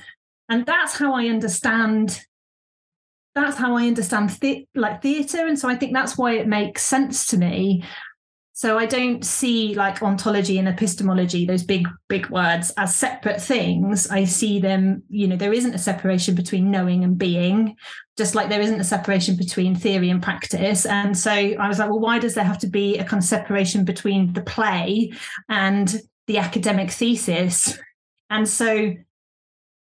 And 0.48 0.66
that's 0.66 0.96
how 0.96 1.14
i 1.14 1.26
understand 1.26 2.20
that's 3.36 3.56
how 3.56 3.76
i 3.76 3.86
understand 3.86 4.30
the, 4.40 4.66
like 4.74 5.00
theatre 5.00 5.46
and 5.46 5.56
so 5.56 5.68
i 5.68 5.76
think 5.76 5.92
that's 5.92 6.18
why 6.18 6.32
it 6.32 6.48
makes 6.48 6.82
sense 6.82 7.26
to 7.26 7.36
me 7.36 7.84
so 8.60 8.76
I 8.76 8.84
don't 8.84 9.24
see 9.24 9.74
like 9.74 10.02
ontology 10.02 10.58
and 10.58 10.68
epistemology, 10.68 11.46
those 11.46 11.62
big, 11.62 11.88
big 12.08 12.28
words, 12.28 12.70
as 12.76 12.94
separate 12.94 13.40
things. 13.40 14.06
I 14.10 14.24
see 14.24 14.60
them, 14.60 15.02
you 15.08 15.26
know, 15.26 15.36
there 15.36 15.54
isn't 15.54 15.72
a 15.72 15.78
separation 15.78 16.34
between 16.34 16.70
knowing 16.70 17.02
and 17.02 17.16
being, 17.16 17.74
just 18.18 18.34
like 18.34 18.50
there 18.50 18.60
isn't 18.60 18.78
a 18.78 18.84
separation 18.84 19.34
between 19.34 19.74
theory 19.74 20.10
and 20.10 20.22
practice. 20.22 20.84
And 20.84 21.16
so 21.16 21.30
I 21.30 21.68
was 21.68 21.78
like, 21.78 21.88
well, 21.88 22.00
why 22.00 22.18
does 22.18 22.34
there 22.34 22.44
have 22.44 22.58
to 22.58 22.66
be 22.66 22.98
a 22.98 23.04
kind 23.04 23.22
of 23.22 23.26
separation 23.26 23.86
between 23.86 24.34
the 24.34 24.42
play 24.42 25.10
and 25.48 25.98
the 26.26 26.36
academic 26.36 26.90
thesis? 26.90 27.78
And 28.28 28.46
so 28.46 28.92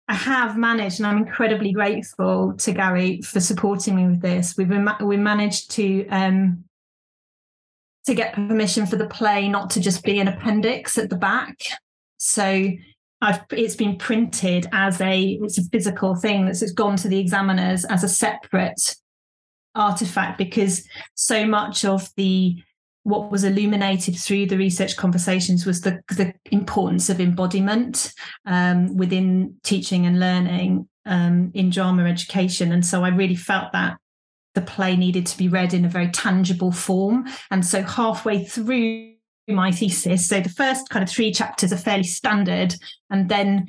I 0.07 0.13
have 0.13 0.57
managed, 0.57 1.01
and 1.01 1.07
I'm 1.07 1.17
incredibly 1.17 1.73
grateful 1.73 2.53
to 2.53 2.71
Gary 2.71 3.23
for 3.23 3.41
supporting 3.41 3.97
me 3.97 4.07
with 4.07 4.21
this. 4.21 4.55
We've 4.55 4.71
we 5.01 5.17
managed 5.17 5.71
to 5.71 6.07
um, 6.07 6.63
to 8.05 8.13
get 8.13 8.33
permission 8.33 8.85
for 8.85 8.95
the 8.95 9.07
play 9.07 9.47
not 9.47 9.69
to 9.71 9.79
just 9.79 10.03
be 10.03 10.19
an 10.19 10.27
appendix 10.27 10.97
at 10.97 11.09
the 11.09 11.15
back. 11.17 11.59
So 12.17 12.71
I've, 13.21 13.41
it's 13.51 13.75
been 13.75 13.97
printed 13.97 14.67
as 14.71 15.01
a 15.01 15.39
it's 15.41 15.57
a 15.57 15.63
physical 15.63 16.15
thing 16.15 16.45
that's 16.45 16.71
gone 16.71 16.95
to 16.97 17.07
the 17.07 17.19
examiners 17.19 17.85
as 17.85 18.03
a 18.03 18.09
separate 18.09 18.95
artifact 19.75 20.37
because 20.37 20.87
so 21.15 21.45
much 21.45 21.85
of 21.85 22.09
the 22.15 22.61
what 23.03 23.31
was 23.31 23.43
illuminated 23.43 24.15
through 24.17 24.45
the 24.45 24.57
research 24.57 24.95
conversations 24.97 25.65
was 25.65 25.81
the, 25.81 26.01
the 26.09 26.33
importance 26.51 27.09
of 27.09 27.19
embodiment 27.19 28.13
um, 28.45 28.95
within 28.97 29.55
teaching 29.63 30.05
and 30.05 30.19
learning 30.19 30.87
um, 31.05 31.51
in 31.53 31.69
drama 31.69 32.05
education 32.05 32.71
and 32.71 32.85
so 32.85 33.03
i 33.03 33.09
really 33.09 33.35
felt 33.35 33.71
that 33.73 33.97
the 34.55 34.61
play 34.61 34.95
needed 34.95 35.25
to 35.27 35.37
be 35.37 35.47
read 35.47 35.73
in 35.73 35.85
a 35.85 35.89
very 35.89 36.09
tangible 36.09 36.71
form. 36.71 37.27
And 37.51 37.65
so 37.65 37.81
halfway 37.83 38.43
through 38.43 39.13
my 39.47 39.71
thesis, 39.71 40.27
so 40.27 40.41
the 40.41 40.49
first 40.49 40.89
kind 40.89 41.03
of 41.03 41.09
three 41.09 41.31
chapters 41.31 41.73
are 41.73 41.77
fairly 41.77 42.03
standard, 42.03 42.75
and 43.09 43.29
then 43.29 43.67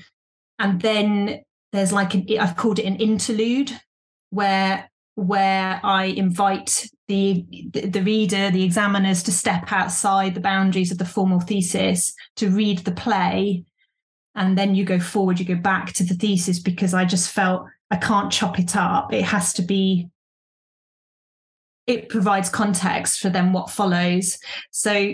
and 0.59 0.81
then 0.81 1.43
there's 1.73 1.93
like 1.93 2.15
an 2.15 2.27
I've 2.39 2.57
called 2.57 2.79
it 2.79 2.87
an 2.87 2.97
interlude 2.97 3.73
where 4.31 4.91
where 5.15 5.81
I 5.83 6.05
invite 6.05 6.89
the 7.09 7.45
the 7.73 8.03
reader, 8.03 8.51
the 8.51 8.65
examiners 8.65 9.23
to 9.25 9.33
step 9.33 9.73
outside 9.73 10.35
the 10.35 10.41
boundaries 10.41 10.93
of 10.93 10.99
the 10.99 11.05
formal 11.05 11.41
thesis 11.41 12.15
to 12.37 12.51
read 12.51 12.79
the 12.79 12.93
play. 12.93 13.65
And 14.37 14.57
then 14.57 14.75
you 14.75 14.85
go 14.85 15.01
forward, 15.01 15.41
you 15.41 15.45
go 15.45 15.57
back 15.57 15.93
to 15.95 16.05
the 16.05 16.15
thesis 16.15 16.61
because 16.61 16.95
I 16.95 17.05
just 17.05 17.31
felt 17.31 17.67
I 17.91 17.97
can't 17.97 18.33
chop 18.33 18.59
it 18.59 18.77
up. 18.77 19.13
It 19.13 19.25
has 19.25 19.53
to 19.55 19.63
be 19.63 20.09
it 21.91 22.09
provides 22.09 22.49
context 22.49 23.19
for 23.19 23.29
then 23.29 23.53
what 23.53 23.69
follows. 23.69 24.39
So 24.71 25.13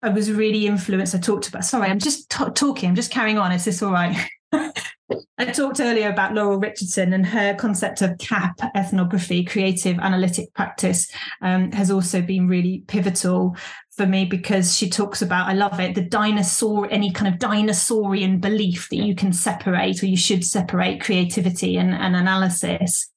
I 0.00 0.08
was 0.10 0.30
really 0.30 0.66
influenced. 0.66 1.14
I 1.14 1.18
talked 1.18 1.48
about, 1.48 1.64
sorry, 1.64 1.88
I'm 1.88 1.98
just 1.98 2.30
t- 2.30 2.44
talking, 2.54 2.88
I'm 2.88 2.94
just 2.94 3.10
carrying 3.10 3.36
on. 3.36 3.50
Is 3.50 3.64
this 3.64 3.82
all 3.82 3.92
right? 3.92 4.16
I 4.52 5.44
talked 5.46 5.80
earlier 5.80 6.08
about 6.08 6.34
Laurel 6.34 6.60
Richardson 6.60 7.12
and 7.12 7.26
her 7.26 7.54
concept 7.54 8.00
of 8.00 8.16
CAP 8.18 8.60
ethnography, 8.76 9.44
creative 9.44 9.98
analytic 9.98 10.54
practice, 10.54 11.10
um, 11.42 11.72
has 11.72 11.90
also 11.90 12.22
been 12.22 12.46
really 12.46 12.84
pivotal 12.86 13.56
for 13.96 14.06
me 14.06 14.24
because 14.24 14.76
she 14.76 14.88
talks 14.88 15.20
about, 15.20 15.48
I 15.48 15.54
love 15.54 15.80
it, 15.80 15.96
the 15.96 16.02
dinosaur, 16.02 16.88
any 16.90 17.10
kind 17.10 17.32
of 17.32 17.40
dinosaurian 17.40 18.40
belief 18.40 18.88
that 18.90 18.96
you 18.96 19.16
can 19.16 19.32
separate 19.32 20.02
or 20.02 20.06
you 20.06 20.16
should 20.16 20.44
separate 20.44 21.00
creativity 21.00 21.76
and, 21.76 21.92
and 21.92 22.14
analysis 22.14 23.10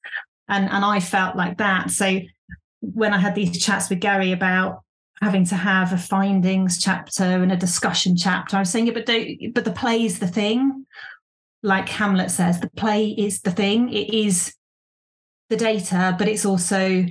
and 0.52 0.70
and 0.70 0.84
I 0.84 1.00
felt 1.00 1.34
like 1.34 1.58
that. 1.58 1.90
So 1.90 2.20
when 2.80 3.12
I 3.12 3.18
had 3.18 3.34
these 3.34 3.62
chats 3.64 3.88
with 3.88 4.00
Gary 4.00 4.32
about 4.32 4.82
having 5.20 5.44
to 5.46 5.54
have 5.54 5.92
a 5.92 5.98
findings 5.98 6.82
chapter 6.82 7.24
and 7.24 7.52
a 7.52 7.56
discussion 7.56 8.16
chapter, 8.16 8.56
I 8.56 8.60
was 8.60 8.70
saying, 8.70 8.86
yeah, 8.86 8.92
but 8.92 9.06
don't, 9.06 9.54
but 9.54 9.64
the 9.64 9.72
play 9.72 10.04
is 10.04 10.18
the 10.18 10.26
thing. 10.26 10.86
Like 11.62 11.88
Hamlet 11.88 12.30
says, 12.30 12.60
the 12.60 12.70
play 12.70 13.10
is 13.10 13.40
the 13.40 13.52
thing. 13.52 13.92
It 13.92 14.12
is 14.12 14.54
the 15.48 15.56
data, 15.56 16.14
but 16.18 16.28
it's 16.28 16.44
also 16.44 17.06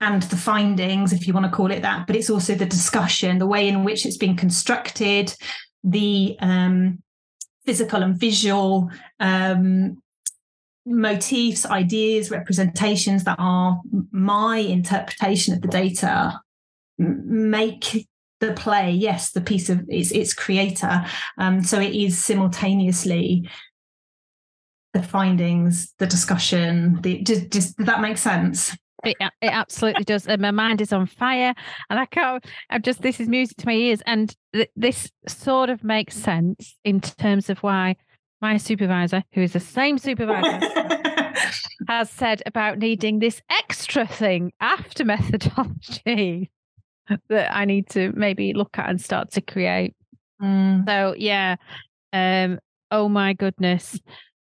and 0.00 0.22
the 0.24 0.36
findings, 0.36 1.14
if 1.14 1.26
you 1.26 1.32
want 1.32 1.46
to 1.46 1.56
call 1.56 1.70
it 1.70 1.80
that, 1.82 2.06
but 2.06 2.16
it's 2.16 2.28
also 2.28 2.54
the 2.54 2.66
discussion, 2.66 3.38
the 3.38 3.46
way 3.46 3.66
in 3.66 3.82
which 3.82 4.04
it's 4.04 4.18
been 4.18 4.36
constructed, 4.36 5.34
the 5.82 6.36
um, 6.40 7.02
physical 7.64 8.02
and 8.02 8.18
visual 8.20 8.90
um, 9.20 10.02
motifs, 10.86 11.66
ideas, 11.66 12.30
representations 12.30 13.24
that 13.24 13.36
are 13.38 13.80
my 14.10 14.58
interpretation 14.58 15.52
of 15.54 15.60
the 15.60 15.68
data 15.68 16.40
make 16.98 18.06
the 18.40 18.52
play, 18.52 18.90
yes, 18.90 19.32
the 19.32 19.40
piece 19.40 19.68
of 19.68 19.84
its 19.88 20.10
its 20.12 20.32
creata. 20.32 21.06
Um, 21.38 21.62
so 21.62 21.80
it 21.80 21.94
is 21.94 22.22
simultaneously 22.22 23.48
the 24.92 25.02
findings, 25.02 25.92
the 25.98 26.06
discussion. 26.06 27.00
The 27.02 27.22
just, 27.22 27.50
just 27.50 27.76
does 27.76 27.86
that 27.86 28.00
make 28.00 28.18
sense? 28.18 28.76
It, 29.04 29.16
it 29.20 29.52
absolutely 29.52 30.04
does. 30.04 30.26
And 30.26 30.40
my 30.40 30.50
mind 30.50 30.80
is 30.80 30.92
on 30.92 31.06
fire, 31.06 31.54
and 31.90 31.98
I 31.98 32.06
can't. 32.06 32.44
I'm 32.70 32.82
just. 32.82 33.02
This 33.02 33.20
is 33.20 33.28
music 33.28 33.56
to 33.58 33.66
my 33.66 33.74
ears, 33.74 34.02
and 34.06 34.34
th- 34.52 34.70
this 34.76 35.10
sort 35.28 35.70
of 35.70 35.84
makes 35.84 36.16
sense 36.16 36.76
in 36.84 37.00
terms 37.00 37.50
of 37.50 37.58
why 37.58 37.96
my 38.40 38.56
supervisor, 38.56 39.22
who 39.32 39.42
is 39.42 39.52
the 39.52 39.60
same 39.60 39.98
supervisor, 39.98 40.60
has 41.88 42.10
said 42.10 42.42
about 42.46 42.78
needing 42.78 43.18
this 43.18 43.40
extra 43.50 44.06
thing 44.06 44.52
after 44.60 45.04
methodology 45.04 46.50
that 47.28 47.56
I 47.56 47.64
need 47.64 47.88
to 47.90 48.12
maybe 48.12 48.52
look 48.52 48.78
at 48.78 48.88
and 48.88 49.00
start 49.00 49.30
to 49.32 49.40
create. 49.40 49.94
Mm. 50.42 50.86
So 50.86 51.14
yeah, 51.16 51.56
um, 52.12 52.58
oh 52.90 53.08
my 53.08 53.32
goodness, 53.32 53.98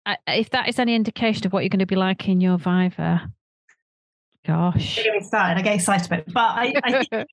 I, 0.06 0.18
if 0.28 0.50
that 0.52 0.70
is 0.70 0.80
any 0.80 0.96
indication 0.96 1.46
of 1.46 1.54
what 1.54 1.64
you're 1.64 1.70
going 1.70 1.80
to 1.80 1.86
be 1.86 1.96
like 1.96 2.28
in 2.28 2.42
your 2.42 2.58
Viva, 2.58 3.30
gosh, 4.46 5.00
I 5.00 5.04
get 5.04 5.16
excited. 5.16 5.60
I 5.60 5.62
get 5.62 5.76
excited 5.76 6.08
about 6.08 6.20
it, 6.20 6.34
but 6.34 6.40
I, 6.42 6.74
I 6.84 7.04
think 7.04 7.30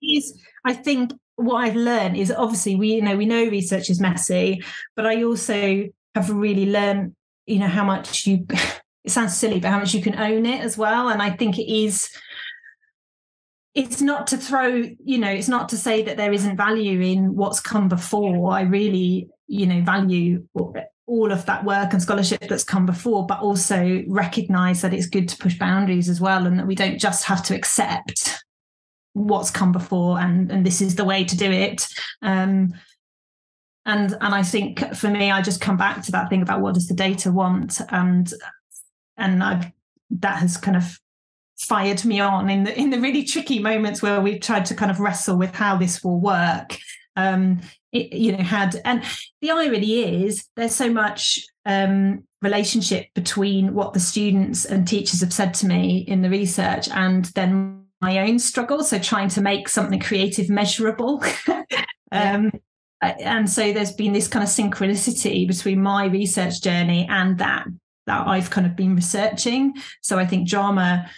I 0.65 0.73
think 0.73 1.13
what 1.37 1.57
I've 1.57 1.77
learned 1.77 2.17
is 2.17 2.31
obviously 2.31 2.77
we 2.77 2.95
you 2.95 3.03
know 3.03 3.17
we 3.17 3.27
know 3.27 3.45
research 3.45 3.91
is 3.91 4.01
messy, 4.01 4.63
but 4.97 5.07
I 5.07 5.23
also 5.23 5.85
have 6.15 6.31
really 6.31 6.67
learned, 6.67 7.15
you 7.47 7.59
know, 7.59 7.69
how 7.69 7.85
much 7.85 8.27
you, 8.27 8.47
it 9.05 9.11
sounds 9.11 9.37
silly, 9.37 9.61
but 9.61 9.71
how 9.71 9.79
much 9.79 9.95
you 9.95 10.03
can 10.03 10.19
own 10.19 10.47
it 10.47 10.61
as 10.61 10.79
well. 10.79 11.09
And 11.09 11.21
I 11.21 11.31
think 11.31 11.59
it 11.59 11.73
is, 11.73 12.09
it's 13.75 14.01
not 14.01 14.29
to 14.29 14.37
throw, 14.37 14.85
you 15.05 15.19
know, 15.19 15.31
it's 15.31 15.49
not 15.49 15.69
to 15.71 15.77
say 15.77 16.03
that 16.03 16.17
there 16.17 16.33
isn't 16.33 16.57
value 16.57 17.01
in 17.01 17.35
what's 17.35 17.61
come 17.61 17.89
before. 17.89 18.53
I 18.53 18.63
really, 18.63 19.29
you 19.47 19.67
know, 19.67 19.83
value 19.83 20.47
all 21.07 21.33
of 21.33 21.45
that 21.47 21.65
work 21.65 21.93
and 21.93 22.01
scholarship 22.01 22.41
that's 22.49 22.65
come 22.65 22.87
before, 22.87 23.27
but 23.27 23.41
also 23.41 24.03
recognize 24.09 24.81
that 24.81 24.95
it's 24.95 25.07
good 25.07 25.29
to 25.29 25.37
push 25.37 25.59
boundaries 25.59 26.09
as 26.09 26.21
well 26.21 26.47
and 26.47 26.59
that 26.59 26.67
we 26.67 26.75
don't 26.75 26.99
just 26.99 27.25
have 27.25 27.43
to 27.45 27.55
accept 27.55 28.45
what's 29.15 29.51
come 29.51 29.71
before 29.71 30.19
and 30.19 30.51
and 30.51 30.67
this 30.67 30.81
is 30.81 30.97
the 30.97 31.05
way 31.05 31.23
to 31.23 31.37
do 31.37 31.51
it 31.51 31.87
um 32.23 32.75
and 33.87 34.17
and 34.21 34.35
I 34.35 34.43
think 34.43 34.95
for 34.95 35.09
me, 35.09 35.31
I 35.31 35.43
just 35.43 35.61
come 35.61 35.77
back 35.77 36.03
to 36.05 36.13
that 36.13 36.31
thing 36.31 36.43
about 36.43 36.61
what 36.61 36.75
does 36.75 36.89
the 36.89 36.95
data 36.95 37.31
want, 37.31 37.81
and 37.91 38.33
and 39.17 39.43
I've 39.43 39.67
that 40.11 40.39
has 40.39 40.57
kind 40.57 40.77
of 40.77 40.99
fired 41.59 42.05
me 42.05 42.21
on 42.21 42.51
in 42.51 42.65
the 42.65 42.79
in 42.79 42.91
the 42.91 43.01
really 43.01 43.25
tricky 43.25 43.59
moments 43.59 44.03
where 44.03 44.21
we've 44.21 44.41
tried 44.41 44.67
to 44.67 44.75
kind 44.75 44.91
of 44.91 45.01
wrestle 45.01 45.37
with 45.37 45.55
how 45.55 45.77
this 45.77 46.03
will 46.03 46.21
work. 46.21 46.79
Um, 47.17 47.61
it, 47.93 48.13
you 48.13 48.33
know, 48.33 48.43
had 48.43 48.81
and 48.85 49.05
the 49.41 49.51
irony 49.51 50.25
is 50.25 50.49
there's 50.57 50.75
so 50.75 50.91
much 50.91 51.39
um, 51.65 52.25
relationship 52.43 53.07
between 53.15 53.75
what 53.75 53.93
the 53.93 54.01
students 54.01 54.65
and 54.65 54.87
teachers 54.87 55.21
have 55.21 55.33
said 55.33 55.55
to 55.55 55.67
me 55.67 55.99
in 55.99 56.23
the 56.23 56.31
research 56.31 56.89
and 56.89 57.27
then 57.37 57.85
my 58.01 58.19
own 58.19 58.39
struggle. 58.39 58.83
So 58.83 58.99
trying 58.99 59.29
to 59.31 59.41
make 59.41 59.69
something 59.69 60.01
creative 60.01 60.51
measurable. 60.51 61.23
um, 62.13 62.51
Uh, 63.05 63.15
and 63.21 63.51
so 63.51 63.71
there's 63.73 63.93
been 63.93 64.15
this 64.15 64.29
kind 64.29 64.43
of 64.43 64.49
synchronicity 64.49 65.47
between 65.47 65.83
my 65.83 66.07
research 66.07 66.63
journey 66.63 67.07
and 67.11 67.37
that 67.39 67.67
that 68.07 68.27
I've 68.27 68.51
kind 68.51 68.67
of 68.67 68.77
been 68.77 68.97
researching. 68.97 69.75
So 70.01 70.19
I 70.19 70.27
think 70.27 70.49
drama 70.49 71.11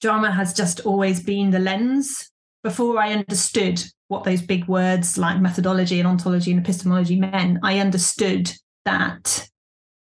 drama 0.00 0.32
has 0.32 0.54
just 0.54 0.80
always 0.80 1.22
been 1.22 1.50
the 1.50 1.58
lens. 1.58 2.30
Before 2.62 2.98
I 2.98 3.12
understood 3.12 3.82
what 4.08 4.24
those 4.24 4.40
big 4.40 4.66
words 4.66 5.18
like 5.18 5.40
methodology 5.40 5.98
and 5.98 6.08
ontology 6.08 6.52
and 6.52 6.60
epistemology 6.60 7.20
meant, 7.20 7.58
I 7.62 7.78
understood 7.78 8.50
that 8.86 9.48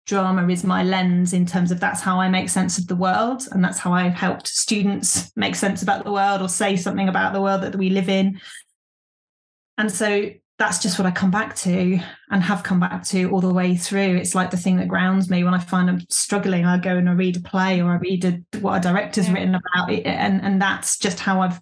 drama 0.05 0.47
is 0.47 0.63
my 0.63 0.83
lens 0.83 1.33
in 1.33 1.45
terms 1.45 1.71
of 1.71 1.79
that's 1.79 2.01
how 2.01 2.19
I 2.19 2.29
make 2.29 2.49
sense 2.49 2.77
of 2.77 2.87
the 2.87 2.95
world. 2.95 3.47
And 3.51 3.63
that's 3.63 3.79
how 3.79 3.91
I've 3.91 4.13
helped 4.13 4.47
students 4.47 5.31
make 5.35 5.55
sense 5.55 5.81
about 5.81 6.05
the 6.05 6.11
world 6.11 6.41
or 6.41 6.47
say 6.47 6.77
something 6.77 7.09
about 7.09 7.33
the 7.33 7.41
world 7.41 7.63
that 7.63 7.75
we 7.75 7.89
live 7.89 8.09
in. 8.09 8.39
And 9.77 9.91
so 9.91 10.29
that's 10.63 10.79
just 10.79 10.97
what 10.97 11.05
I 11.05 11.11
come 11.11 11.29
back 11.29 11.57
to 11.57 11.99
and 12.31 12.41
have 12.41 12.63
come 12.63 12.79
back 12.79 13.03
to 13.07 13.29
all 13.31 13.41
the 13.41 13.53
way 13.53 13.75
through. 13.75 14.15
It's 14.15 14.33
like 14.33 14.49
the 14.49 14.55
thing 14.55 14.77
that 14.77 14.87
grounds 14.87 15.29
me 15.29 15.43
when 15.43 15.53
I 15.53 15.59
find 15.59 15.89
I'm 15.89 15.99
struggling. 16.09 16.65
I 16.65 16.77
go 16.77 16.95
and 16.95 17.09
I 17.09 17.11
read 17.11 17.35
a 17.35 17.41
play 17.41 17.81
or 17.81 17.91
I 17.91 17.95
read 17.97 18.23
a, 18.23 18.41
what 18.59 18.77
a 18.77 18.79
director's 18.79 19.27
yeah. 19.27 19.33
written 19.33 19.55
about 19.55 19.91
it, 19.91 20.05
and 20.05 20.41
and 20.41 20.61
that's 20.61 20.97
just 20.97 21.19
how 21.19 21.41
I've. 21.41 21.59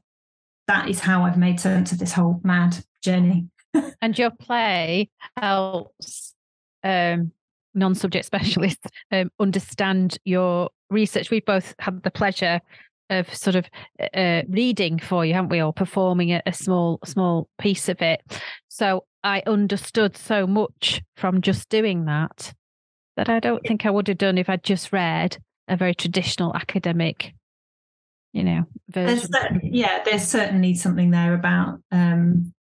That 0.68 0.88
is 0.88 1.00
how 1.00 1.24
I've 1.24 1.38
made 1.38 1.60
sense 1.60 1.92
of 1.92 1.98
this 1.98 2.14
whole 2.14 2.40
mad 2.44 2.78
journey. 3.04 3.48
and 4.02 4.18
your 4.18 4.30
play 4.30 5.10
helps 5.36 6.36
um, 6.84 7.32
non-subject 7.74 8.26
specialists 8.28 8.88
um, 9.12 9.32
understand 9.40 10.20
your 10.26 10.70
research. 10.92 11.32
We've 11.32 11.44
both 11.44 11.74
had 11.80 12.04
the 12.04 12.12
pleasure 12.12 12.62
of 13.12 13.34
sort 13.36 13.56
of 13.56 13.70
uh, 14.16 14.42
reading 14.48 14.98
for 14.98 15.24
you, 15.24 15.36
haven't 15.36 15.50
we, 15.50 15.62
or 15.62 15.72
performing 15.72 16.32
a, 16.32 16.42
a 16.48 16.54
small 16.54 17.00
small 17.06 17.48
piece 17.60 17.90
of 17.90 18.02
it. 18.02 18.22
So 18.70 19.06
I 19.24 19.44
understood 19.46 20.18
so 20.18 20.48
much 20.48 21.02
from 21.16 21.42
just 21.42 21.70
doing 21.70 22.06
that 22.06 22.54
that 23.18 23.30
I 23.30 23.40
don't 23.40 23.64
think 23.68 23.86
I 23.86 23.92
would 23.92 24.08
have 24.08 24.18
done 24.18 24.38
if 24.38 24.50
I'd 24.50 24.64
just 24.64 24.92
read 24.92 25.38
a 25.68 25.76
very 25.76 25.94
traditional 25.94 26.56
academic, 26.56 27.34
you 28.34 28.44
know, 28.44 28.64
version. 28.90 29.30
There's, 29.30 29.60
yeah, 29.64 30.02
there's 30.04 30.28
certainly 30.28 30.74
something 30.74 31.12
there 31.12 31.34
about 31.34 31.80
um, 31.92 32.54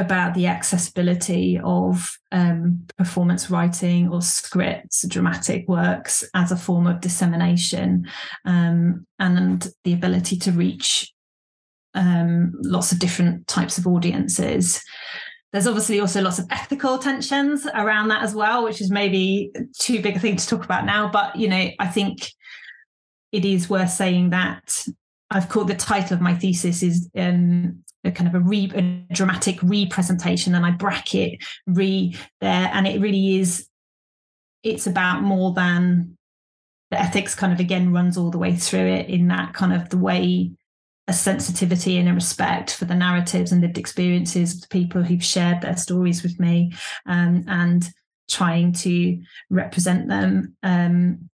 about 0.00 0.34
the 0.34 0.46
accessibility 0.46 1.60
of 1.62 2.18
um, 2.32 2.86
performance 2.96 3.50
writing 3.50 4.08
or 4.08 4.22
scripts, 4.22 5.06
dramatic 5.06 5.68
works 5.68 6.24
as 6.34 6.50
a 6.50 6.56
form 6.56 6.86
of 6.86 7.00
dissemination, 7.00 8.08
um, 8.44 9.06
and 9.18 9.70
the 9.84 9.92
ability 9.92 10.36
to 10.38 10.52
reach 10.52 11.12
um, 11.94 12.52
lots 12.62 12.92
of 12.92 12.98
different 12.98 13.46
types 13.46 13.78
of 13.78 13.86
audiences. 13.86 14.82
There's 15.52 15.66
obviously 15.66 16.00
also 16.00 16.22
lots 16.22 16.38
of 16.38 16.46
ethical 16.50 16.98
tensions 16.98 17.66
around 17.74 18.08
that 18.08 18.22
as 18.22 18.34
well, 18.34 18.62
which 18.64 18.80
is 18.80 18.90
maybe 18.90 19.52
too 19.78 20.00
big 20.00 20.16
a 20.16 20.20
thing 20.20 20.36
to 20.36 20.46
talk 20.46 20.64
about 20.64 20.86
now. 20.86 21.10
But 21.10 21.36
you 21.36 21.48
know, 21.48 21.70
I 21.78 21.88
think 21.88 22.30
it 23.32 23.44
is 23.44 23.68
worth 23.68 23.90
saying 23.90 24.30
that 24.30 24.84
I've 25.30 25.48
called 25.48 25.68
the 25.68 25.74
title 25.74 26.14
of 26.14 26.20
my 26.20 26.34
thesis 26.34 26.82
is 26.82 27.08
um, 27.16 27.84
a 28.04 28.10
kind 28.10 28.28
of 28.28 28.34
a, 28.34 28.44
re, 28.44 28.70
a 28.74 29.14
dramatic 29.14 29.58
representation 29.62 30.54
and 30.54 30.66
I 30.66 30.72
bracket 30.72 31.42
re 31.66 32.16
there 32.40 32.70
and 32.72 32.86
it 32.86 33.00
really 33.00 33.38
is 33.38 33.68
it's 34.62 34.86
about 34.86 35.22
more 35.22 35.52
than 35.52 36.16
the 36.90 37.00
ethics 37.00 37.34
kind 37.34 37.52
of 37.52 37.60
again 37.60 37.92
runs 37.92 38.18
all 38.18 38.30
the 38.30 38.38
way 38.38 38.54
through 38.56 38.86
it 38.86 39.08
in 39.08 39.28
that 39.28 39.54
kind 39.54 39.72
of 39.72 39.88
the 39.90 39.98
way 39.98 40.50
a 41.08 41.12
sensitivity 41.12 41.98
and 41.98 42.08
a 42.08 42.14
respect 42.14 42.74
for 42.74 42.84
the 42.84 42.94
narratives 42.94 43.52
and 43.52 43.62
lived 43.62 43.78
experiences 43.78 44.54
of 44.54 44.60
the 44.62 44.68
people 44.68 45.02
who've 45.02 45.24
shared 45.24 45.60
their 45.60 45.76
stories 45.76 46.22
with 46.22 46.38
me 46.38 46.72
um, 47.06 47.44
and 47.48 47.88
trying 48.28 48.72
to 48.72 49.20
represent 49.50 50.08
them 50.08 50.56
um, 50.62 51.29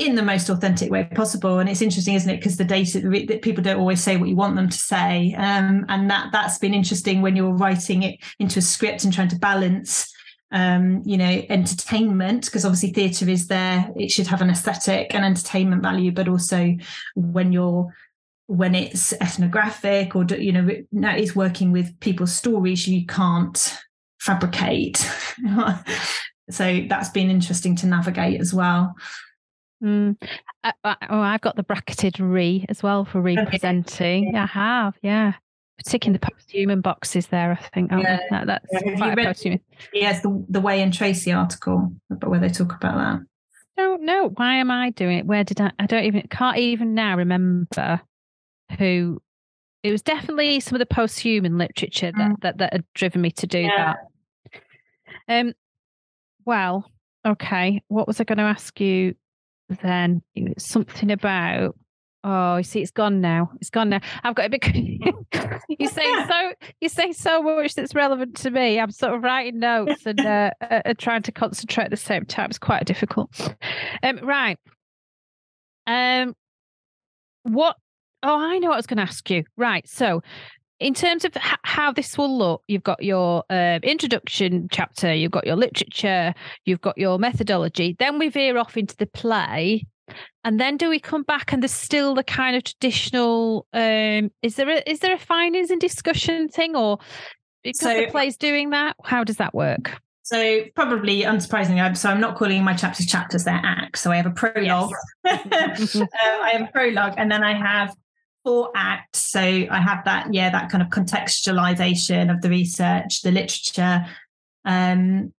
in 0.00 0.14
the 0.14 0.22
most 0.22 0.48
authentic 0.48 0.90
way 0.90 1.04
possible. 1.14 1.58
And 1.58 1.68
it's 1.68 1.82
interesting, 1.82 2.14
isn't 2.14 2.30
it? 2.30 2.36
Because 2.36 2.56
the 2.56 2.64
data 2.64 3.00
that 3.00 3.42
people 3.42 3.62
don't 3.62 3.78
always 3.78 4.02
say 4.02 4.16
what 4.16 4.28
you 4.28 4.36
want 4.36 4.56
them 4.56 4.68
to 4.68 4.78
say, 4.78 5.34
um, 5.34 5.84
and 5.88 6.10
that 6.10 6.30
that's 6.32 6.58
been 6.58 6.74
interesting 6.74 7.22
when 7.22 7.36
you're 7.36 7.52
writing 7.52 8.02
it 8.02 8.18
into 8.38 8.58
a 8.58 8.62
script 8.62 9.04
and 9.04 9.12
trying 9.12 9.28
to 9.28 9.38
balance. 9.38 10.12
Um, 10.52 11.02
you 11.04 11.16
know, 11.16 11.44
entertainment, 11.48 12.46
because 12.46 12.64
obviously 12.64 12.90
theatre 12.90 13.28
is 13.28 13.46
there, 13.46 13.88
it 13.94 14.10
should 14.10 14.26
have 14.26 14.42
an 14.42 14.50
aesthetic 14.50 15.14
and 15.14 15.24
entertainment 15.24 15.80
value, 15.80 16.10
but 16.10 16.26
also 16.26 16.74
when 17.14 17.52
you're 17.52 17.94
when 18.50 18.74
it's 18.74 19.12
ethnographic 19.12 20.16
or 20.16 20.24
you 20.24 20.50
know 20.50 20.68
now 20.90 21.14
it's 21.14 21.36
working 21.36 21.70
with 21.70 22.00
people's 22.00 22.34
stories 22.34 22.88
you 22.88 23.06
can't 23.06 23.78
fabricate 24.18 25.08
so 26.50 26.84
that's 26.88 27.10
been 27.10 27.30
interesting 27.30 27.76
to 27.76 27.86
navigate 27.86 28.40
as 28.40 28.52
well 28.52 28.92
Mm. 29.82 30.16
I, 30.62 30.72
I, 30.84 30.96
oh, 31.08 31.20
I've 31.20 31.40
got 31.40 31.56
the 31.56 31.62
bracketed 31.62 32.20
re 32.20 32.64
as 32.68 32.82
well 32.82 33.04
for 33.04 33.20
representing. 33.22 34.28
Okay. 34.28 34.38
I 34.38 34.46
have, 34.46 34.94
yeah. 35.02 35.34
Particularly 35.78 36.18
the 36.18 36.30
post-human 36.30 36.82
boxes 36.82 37.28
there, 37.28 37.52
I 37.52 37.68
think. 37.74 37.90
Yeah. 37.90 38.20
That, 38.30 38.46
that's 38.46 38.66
yeah. 38.72 38.96
quite 38.96 39.18
a 39.18 39.24
post-human. 39.24 39.60
Yes, 39.94 40.22
the, 40.22 40.44
the 40.50 40.60
Way 40.60 40.82
and 40.82 40.92
Tracy 40.92 41.32
article 41.32 41.92
but 42.10 42.28
where 42.28 42.40
they 42.40 42.50
talk 42.50 42.74
about 42.74 42.96
that. 42.96 43.26
I 43.78 43.82
don't 43.82 44.02
know. 44.02 44.30
Why 44.36 44.56
am 44.56 44.70
I 44.70 44.90
doing 44.90 45.18
it? 45.18 45.26
Where 45.26 45.42
did 45.42 45.60
I? 45.60 45.72
I 45.78 45.86
don't 45.86 46.04
even, 46.04 46.22
can't 46.28 46.58
even 46.58 46.94
now 46.94 47.16
remember 47.16 48.00
who. 48.78 49.22
It 49.82 49.90
was 49.90 50.02
definitely 50.02 50.60
some 50.60 50.74
of 50.76 50.80
the 50.80 50.94
post-human 50.94 51.56
literature 51.56 52.12
that, 52.14 52.30
mm. 52.30 52.40
that, 52.42 52.58
that 52.58 52.74
had 52.74 52.84
driven 52.94 53.22
me 53.22 53.30
to 53.30 53.46
do 53.46 53.60
yeah. 53.60 53.94
that. 53.94 55.36
Um, 55.40 55.54
well, 56.44 56.90
okay. 57.26 57.82
What 57.88 58.06
was 58.06 58.20
I 58.20 58.24
going 58.24 58.36
to 58.36 58.44
ask 58.44 58.78
you? 58.78 59.14
Then 59.82 60.22
something 60.58 61.10
about 61.10 61.76
oh 62.22 62.56
you 62.58 62.62
see 62.62 62.82
it's 62.82 62.90
gone 62.90 63.20
now 63.20 63.50
it's 63.60 63.70
gone 63.70 63.88
now. 63.88 64.00
I've 64.22 64.34
got 64.34 64.46
a 64.46 64.50
bit 64.50 64.74
you 65.68 65.88
say 65.88 66.26
so 66.26 66.52
you 66.80 66.88
say 66.88 67.12
so 67.12 67.42
much 67.42 67.74
that's 67.74 67.94
relevant 67.94 68.36
to 68.38 68.50
me. 68.50 68.78
I'm 68.78 68.90
sort 68.90 69.14
of 69.14 69.22
writing 69.22 69.60
notes 69.60 70.04
and 70.04 70.20
uh, 70.20 70.50
uh, 70.60 70.82
uh, 70.84 70.94
trying 70.98 71.22
to 71.22 71.32
concentrate 71.32 71.84
at 71.84 71.90
the 71.90 71.96
same 71.96 72.24
time. 72.26 72.50
It's 72.50 72.58
quite 72.58 72.84
difficult. 72.84 73.54
Um 74.02 74.18
right. 74.22 74.58
Um 75.86 76.34
what 77.44 77.76
oh 78.22 78.38
i 78.38 78.58
know 78.58 78.68
what 78.68 78.74
i 78.74 78.78
was 78.78 78.86
going 78.86 78.98
to 78.98 79.02
ask 79.02 79.30
you. 79.30 79.44
Right 79.56 79.88
so 79.88 80.22
in 80.80 80.94
terms 80.94 81.24
of 81.24 81.36
h- 81.36 81.58
how 81.62 81.92
this 81.92 82.16
will 82.16 82.36
look, 82.36 82.62
you've 82.66 82.82
got 82.82 83.02
your 83.02 83.44
uh, 83.50 83.78
introduction 83.82 84.68
chapter, 84.72 85.14
you've 85.14 85.30
got 85.30 85.46
your 85.46 85.56
literature, 85.56 86.34
you've 86.64 86.80
got 86.80 86.96
your 86.96 87.18
methodology. 87.18 87.94
Then 87.98 88.18
we 88.18 88.30
veer 88.30 88.58
off 88.58 88.76
into 88.76 88.96
the 88.96 89.06
play. 89.06 89.86
And 90.42 90.58
then 90.58 90.76
do 90.76 90.88
we 90.88 90.98
come 90.98 91.22
back 91.22 91.52
and 91.52 91.62
there's 91.62 91.70
still 91.70 92.14
the 92.14 92.24
kind 92.24 92.56
of 92.56 92.64
traditional 92.64 93.66
um 93.72 94.32
is 94.42 94.56
there 94.56 94.68
a 94.68 94.82
is 94.90 94.98
there 95.00 95.14
a 95.14 95.18
findings 95.18 95.70
and 95.70 95.80
discussion 95.80 96.48
thing 96.48 96.74
or 96.74 96.98
because 97.62 97.80
so, 97.80 97.94
the 97.94 98.08
play's 98.08 98.36
doing 98.36 98.70
that? 98.70 98.96
How 99.04 99.22
does 99.22 99.36
that 99.36 99.54
work? 99.54 100.00
So 100.22 100.62
probably 100.74 101.22
unsurprisingly, 101.22 101.96
so 101.96 102.08
I'm 102.08 102.20
not 102.20 102.36
calling 102.36 102.64
my 102.64 102.74
chapters 102.74 103.06
chapters; 103.06 103.44
they're 103.44 103.60
acts. 103.62 104.00
So 104.00 104.10
I 104.10 104.16
have 104.16 104.26
a 104.26 104.30
prologue. 104.30 104.92
Yes. 105.24 105.96
uh, 105.96 106.06
I 106.22 106.50
have 106.52 106.68
a 106.68 106.72
prologue, 106.72 107.14
and 107.16 107.30
then 107.30 107.44
I 107.44 107.52
have 107.52 107.94
four 108.44 108.70
acts. 108.74 109.30
So 109.30 109.40
I 109.40 109.80
have 109.80 110.04
that, 110.04 110.32
yeah, 110.32 110.50
that 110.50 110.70
kind 110.70 110.82
of 110.82 110.88
contextualization 110.88 112.32
of 112.32 112.40
the 112.40 112.50
research, 112.50 113.22
the 113.22 113.30
literature, 113.30 114.06
um, 114.64 115.32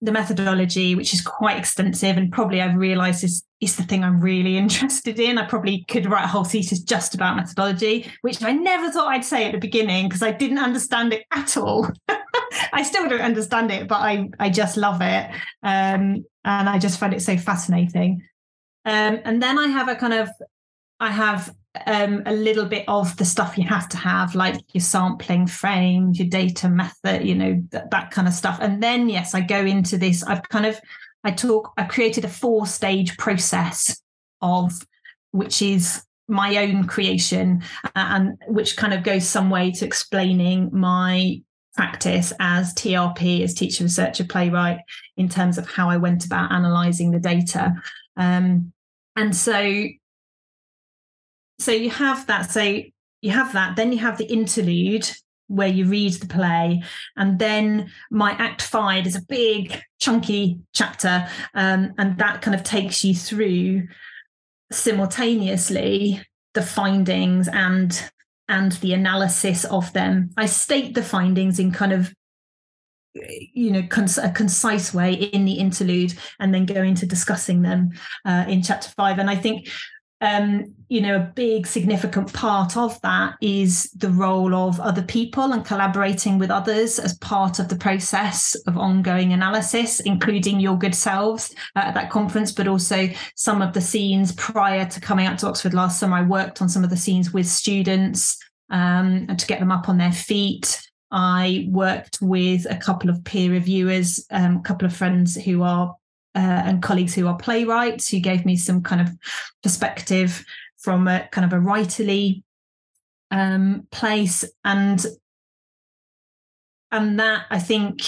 the 0.00 0.12
methodology, 0.12 0.94
which 0.94 1.14
is 1.14 1.22
quite 1.22 1.56
extensive, 1.56 2.16
and 2.16 2.30
probably 2.30 2.60
I've 2.60 2.76
realised 2.76 3.24
is 3.24 3.42
is 3.60 3.76
the 3.76 3.82
thing 3.82 4.04
I'm 4.04 4.20
really 4.20 4.56
interested 4.64 5.18
in. 5.18 5.38
I 5.38 5.46
probably 5.46 5.84
could 5.88 6.06
write 6.06 6.24
a 6.24 6.28
whole 6.28 6.44
thesis 6.44 6.80
just 6.80 7.14
about 7.14 7.36
methodology, 7.36 8.10
which 8.20 8.42
I 8.42 8.52
never 8.52 8.90
thought 8.90 9.08
I'd 9.08 9.24
say 9.24 9.46
at 9.46 9.52
the 9.52 9.58
beginning 9.58 10.08
because 10.08 10.22
I 10.22 10.32
didn't 10.32 10.58
understand 10.58 11.14
it 11.14 11.24
at 11.32 11.56
all. 11.56 11.88
I 12.72 12.82
still 12.82 13.08
don't 13.08 13.20
understand 13.20 13.70
it, 13.70 13.88
but 13.88 14.00
I 14.00 14.28
I 14.38 14.50
just 14.50 14.76
love 14.76 15.00
it, 15.00 15.30
um, 15.62 16.24
and 16.44 16.68
I 16.68 16.78
just 16.78 17.00
find 17.00 17.14
it 17.14 17.22
so 17.22 17.36
fascinating. 17.38 18.22
Um, 18.84 19.20
and 19.24 19.42
then 19.42 19.58
I 19.58 19.68
have 19.68 19.88
a 19.88 19.94
kind 19.94 20.12
of 20.12 20.28
I 21.00 21.10
have 21.10 21.54
um, 21.86 22.22
a 22.26 22.32
little 22.32 22.64
bit 22.64 22.84
of 22.88 23.16
the 23.16 23.24
stuff 23.24 23.58
you 23.58 23.64
have 23.64 23.88
to 23.90 23.96
have, 23.96 24.34
like 24.34 24.56
your 24.72 24.80
sampling 24.80 25.46
frames, 25.46 26.18
your 26.18 26.28
data 26.28 26.68
method, 26.68 27.26
you 27.26 27.34
know, 27.34 27.62
that, 27.70 27.90
that 27.90 28.10
kind 28.10 28.28
of 28.28 28.34
stuff. 28.34 28.58
And 28.60 28.82
then, 28.82 29.08
yes, 29.08 29.34
I 29.34 29.40
go 29.40 29.60
into 29.60 29.98
this. 29.98 30.22
I've 30.22 30.42
kind 30.48 30.66
of, 30.66 30.80
I 31.24 31.32
talk, 31.32 31.72
I 31.76 31.84
created 31.84 32.24
a 32.24 32.28
four 32.28 32.66
stage 32.66 33.16
process 33.16 34.00
of 34.40 34.72
which 35.32 35.62
is 35.62 36.04
my 36.28 36.56
own 36.58 36.86
creation 36.86 37.62
and 37.96 38.38
which 38.46 38.76
kind 38.76 38.94
of 38.94 39.02
goes 39.02 39.26
some 39.26 39.50
way 39.50 39.70
to 39.72 39.84
explaining 39.84 40.70
my 40.72 41.40
practice 41.74 42.32
as 42.38 42.72
TRP, 42.74 43.42
as 43.42 43.52
teacher, 43.52 43.84
researcher, 43.84 44.24
playwright, 44.24 44.78
in 45.16 45.28
terms 45.28 45.58
of 45.58 45.68
how 45.68 45.90
I 45.90 45.96
went 45.96 46.24
about 46.24 46.52
analysing 46.52 47.10
the 47.10 47.18
data. 47.18 47.74
Um, 48.16 48.72
and 49.16 49.34
so, 49.34 49.86
so 51.58 51.72
you 51.72 51.90
have 51.90 52.26
that. 52.26 52.50
So 52.50 52.82
you 53.22 53.30
have 53.30 53.52
that. 53.52 53.76
Then 53.76 53.92
you 53.92 53.98
have 53.98 54.18
the 54.18 54.26
interlude 54.26 55.10
where 55.46 55.68
you 55.68 55.86
read 55.86 56.14
the 56.14 56.26
play, 56.26 56.82
and 57.16 57.38
then 57.38 57.90
my 58.10 58.32
Act 58.32 58.62
Five 58.62 59.06
is 59.06 59.16
a 59.16 59.22
big, 59.22 59.80
chunky 60.00 60.60
chapter, 60.72 61.28
um, 61.54 61.94
and 61.98 62.18
that 62.18 62.42
kind 62.42 62.54
of 62.54 62.62
takes 62.62 63.04
you 63.04 63.14
through 63.14 63.86
simultaneously 64.72 66.22
the 66.54 66.62
findings 66.62 67.48
and 67.48 68.10
and 68.48 68.72
the 68.72 68.92
analysis 68.92 69.64
of 69.64 69.92
them. 69.92 70.30
I 70.36 70.46
state 70.46 70.94
the 70.94 71.02
findings 71.02 71.58
in 71.58 71.72
kind 71.72 71.92
of 71.92 72.14
you 73.14 73.70
know 73.70 73.82
cons- 73.88 74.18
a 74.18 74.30
concise 74.30 74.92
way 74.92 75.12
in 75.12 75.44
the 75.44 75.52
interlude 75.52 76.14
and 76.40 76.52
then 76.52 76.66
go 76.66 76.82
into 76.82 77.06
discussing 77.06 77.62
them 77.62 77.90
uh, 78.24 78.44
in 78.48 78.60
chapter 78.60 78.90
five 78.96 79.20
and 79.20 79.30
i 79.30 79.36
think 79.36 79.68
um, 80.20 80.74
you 80.88 81.00
know, 81.00 81.16
a 81.16 81.32
big 81.34 81.66
significant 81.66 82.32
part 82.32 82.76
of 82.76 83.00
that 83.02 83.34
is 83.40 83.90
the 83.92 84.10
role 84.10 84.54
of 84.54 84.78
other 84.80 85.02
people 85.02 85.52
and 85.52 85.64
collaborating 85.64 86.38
with 86.38 86.50
others 86.50 86.98
as 86.98 87.18
part 87.18 87.58
of 87.58 87.68
the 87.68 87.76
process 87.76 88.54
of 88.66 88.78
ongoing 88.78 89.32
analysis, 89.32 90.00
including 90.00 90.60
your 90.60 90.78
good 90.78 90.94
selves 90.94 91.54
uh, 91.76 91.80
at 91.80 91.94
that 91.94 92.10
conference, 92.10 92.52
but 92.52 92.68
also 92.68 93.08
some 93.34 93.60
of 93.60 93.72
the 93.72 93.80
scenes 93.80 94.32
prior 94.32 94.86
to 94.86 95.00
coming 95.00 95.26
out 95.26 95.38
to 95.38 95.48
Oxford 95.48 95.74
last 95.74 95.98
summer. 95.98 96.16
I 96.16 96.22
worked 96.22 96.62
on 96.62 96.68
some 96.68 96.84
of 96.84 96.90
the 96.90 96.96
scenes 96.96 97.32
with 97.32 97.46
students 97.46 98.38
um, 98.70 99.26
and 99.28 99.38
to 99.38 99.46
get 99.46 99.60
them 99.60 99.72
up 99.72 99.88
on 99.88 99.98
their 99.98 100.12
feet. 100.12 100.80
I 101.10 101.68
worked 101.70 102.18
with 102.20 102.66
a 102.70 102.76
couple 102.76 103.10
of 103.10 103.22
peer 103.24 103.50
reviewers, 103.50 104.24
um, 104.30 104.56
a 104.56 104.62
couple 104.62 104.86
of 104.86 104.96
friends 104.96 105.36
who 105.36 105.62
are 105.62 105.94
uh, 106.34 106.62
and 106.64 106.82
colleagues 106.82 107.14
who 107.14 107.26
are 107.26 107.36
playwrights 107.36 108.08
who 108.08 108.18
gave 108.20 108.44
me 108.44 108.56
some 108.56 108.82
kind 108.82 109.00
of 109.00 109.08
perspective 109.62 110.44
from 110.78 111.06
a 111.08 111.28
kind 111.32 111.44
of 111.44 111.52
a 111.52 111.62
writerly 111.62 112.42
um, 113.30 113.86
place. 113.90 114.44
And 114.64 115.04
and 116.90 117.18
that 117.18 117.46
I 117.50 117.58
think 117.58 118.02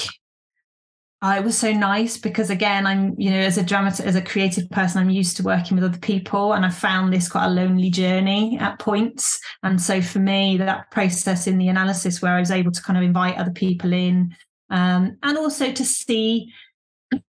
I 1.22 1.40
was 1.40 1.56
so 1.58 1.72
nice 1.72 2.18
because 2.18 2.50
again 2.50 2.86
I'm 2.86 3.14
you 3.18 3.30
know 3.30 3.38
as 3.38 3.58
a 3.58 3.62
dramatic 3.62 4.06
as 4.06 4.14
a 4.14 4.22
creative 4.22 4.70
person 4.70 5.00
I'm 5.00 5.10
used 5.10 5.36
to 5.38 5.42
working 5.42 5.76
with 5.76 5.84
other 5.84 5.98
people 5.98 6.52
and 6.52 6.64
I 6.64 6.70
found 6.70 7.12
this 7.12 7.28
quite 7.28 7.46
a 7.46 7.50
lonely 7.50 7.90
journey 7.90 8.58
at 8.58 8.78
points. 8.78 9.40
And 9.62 9.80
so 9.80 10.00
for 10.00 10.18
me 10.18 10.56
that 10.58 10.90
process 10.90 11.46
in 11.46 11.58
the 11.58 11.68
analysis 11.68 12.22
where 12.22 12.34
I 12.34 12.40
was 12.40 12.50
able 12.50 12.72
to 12.72 12.82
kind 12.82 12.96
of 12.96 13.02
invite 13.02 13.38
other 13.38 13.52
people 13.52 13.92
in 13.92 14.34
um, 14.70 15.16
and 15.22 15.38
also 15.38 15.72
to 15.72 15.84
see 15.84 16.52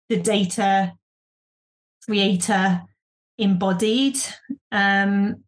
the 0.10 0.18
data 0.18 0.94
creata 2.06 2.84
embodied 3.38 4.18
um, 4.72 5.44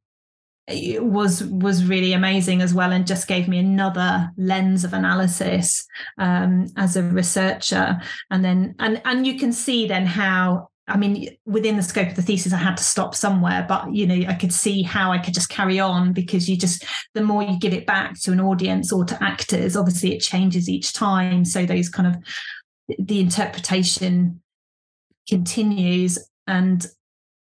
was 0.67 1.43
was 1.45 1.85
really 1.85 2.13
amazing 2.13 2.61
as 2.61 2.73
well 2.73 2.91
and 2.91 3.07
just 3.07 3.27
gave 3.27 3.47
me 3.47 3.57
another 3.57 4.29
lens 4.37 4.83
of 4.83 4.93
analysis 4.93 5.87
um, 6.19 6.67
as 6.77 6.95
a 6.95 7.03
researcher 7.03 7.99
and 8.29 8.45
then 8.45 8.75
and 8.79 9.01
and 9.05 9.25
you 9.25 9.39
can 9.39 9.51
see 9.51 9.87
then 9.87 10.05
how 10.05 10.69
I 10.89 10.97
mean, 10.97 11.37
within 11.45 11.77
the 11.77 11.83
scope 11.83 12.09
of 12.09 12.15
the 12.15 12.23
thesis, 12.23 12.51
I 12.51 12.57
had 12.57 12.77
to 12.77 12.83
stop 12.83 13.13
somewhere, 13.13 13.63
but 13.67 13.93
you 13.93 14.07
know, 14.07 14.27
I 14.27 14.33
could 14.33 14.51
see 14.51 14.81
how 14.81 15.11
I 15.11 15.19
could 15.19 15.35
just 15.35 15.49
carry 15.49 15.79
on 15.79 16.13
because 16.13 16.49
you 16.49 16.57
just 16.57 16.83
the 17.13 17.21
more 17.21 17.43
you 17.43 17.59
give 17.59 17.73
it 17.73 17.85
back 17.85 18.19
to 18.21 18.31
an 18.31 18.39
audience 18.39 18.91
or 18.91 19.05
to 19.05 19.23
actors, 19.23 19.77
obviously 19.77 20.15
it 20.15 20.19
changes 20.19 20.67
each 20.67 20.93
time. 20.93 21.45
So 21.45 21.65
those 21.65 21.89
kind 21.89 22.07
of 22.07 22.97
the 22.97 23.19
interpretation 23.19 24.41
continues 25.29 26.19
and 26.47 26.85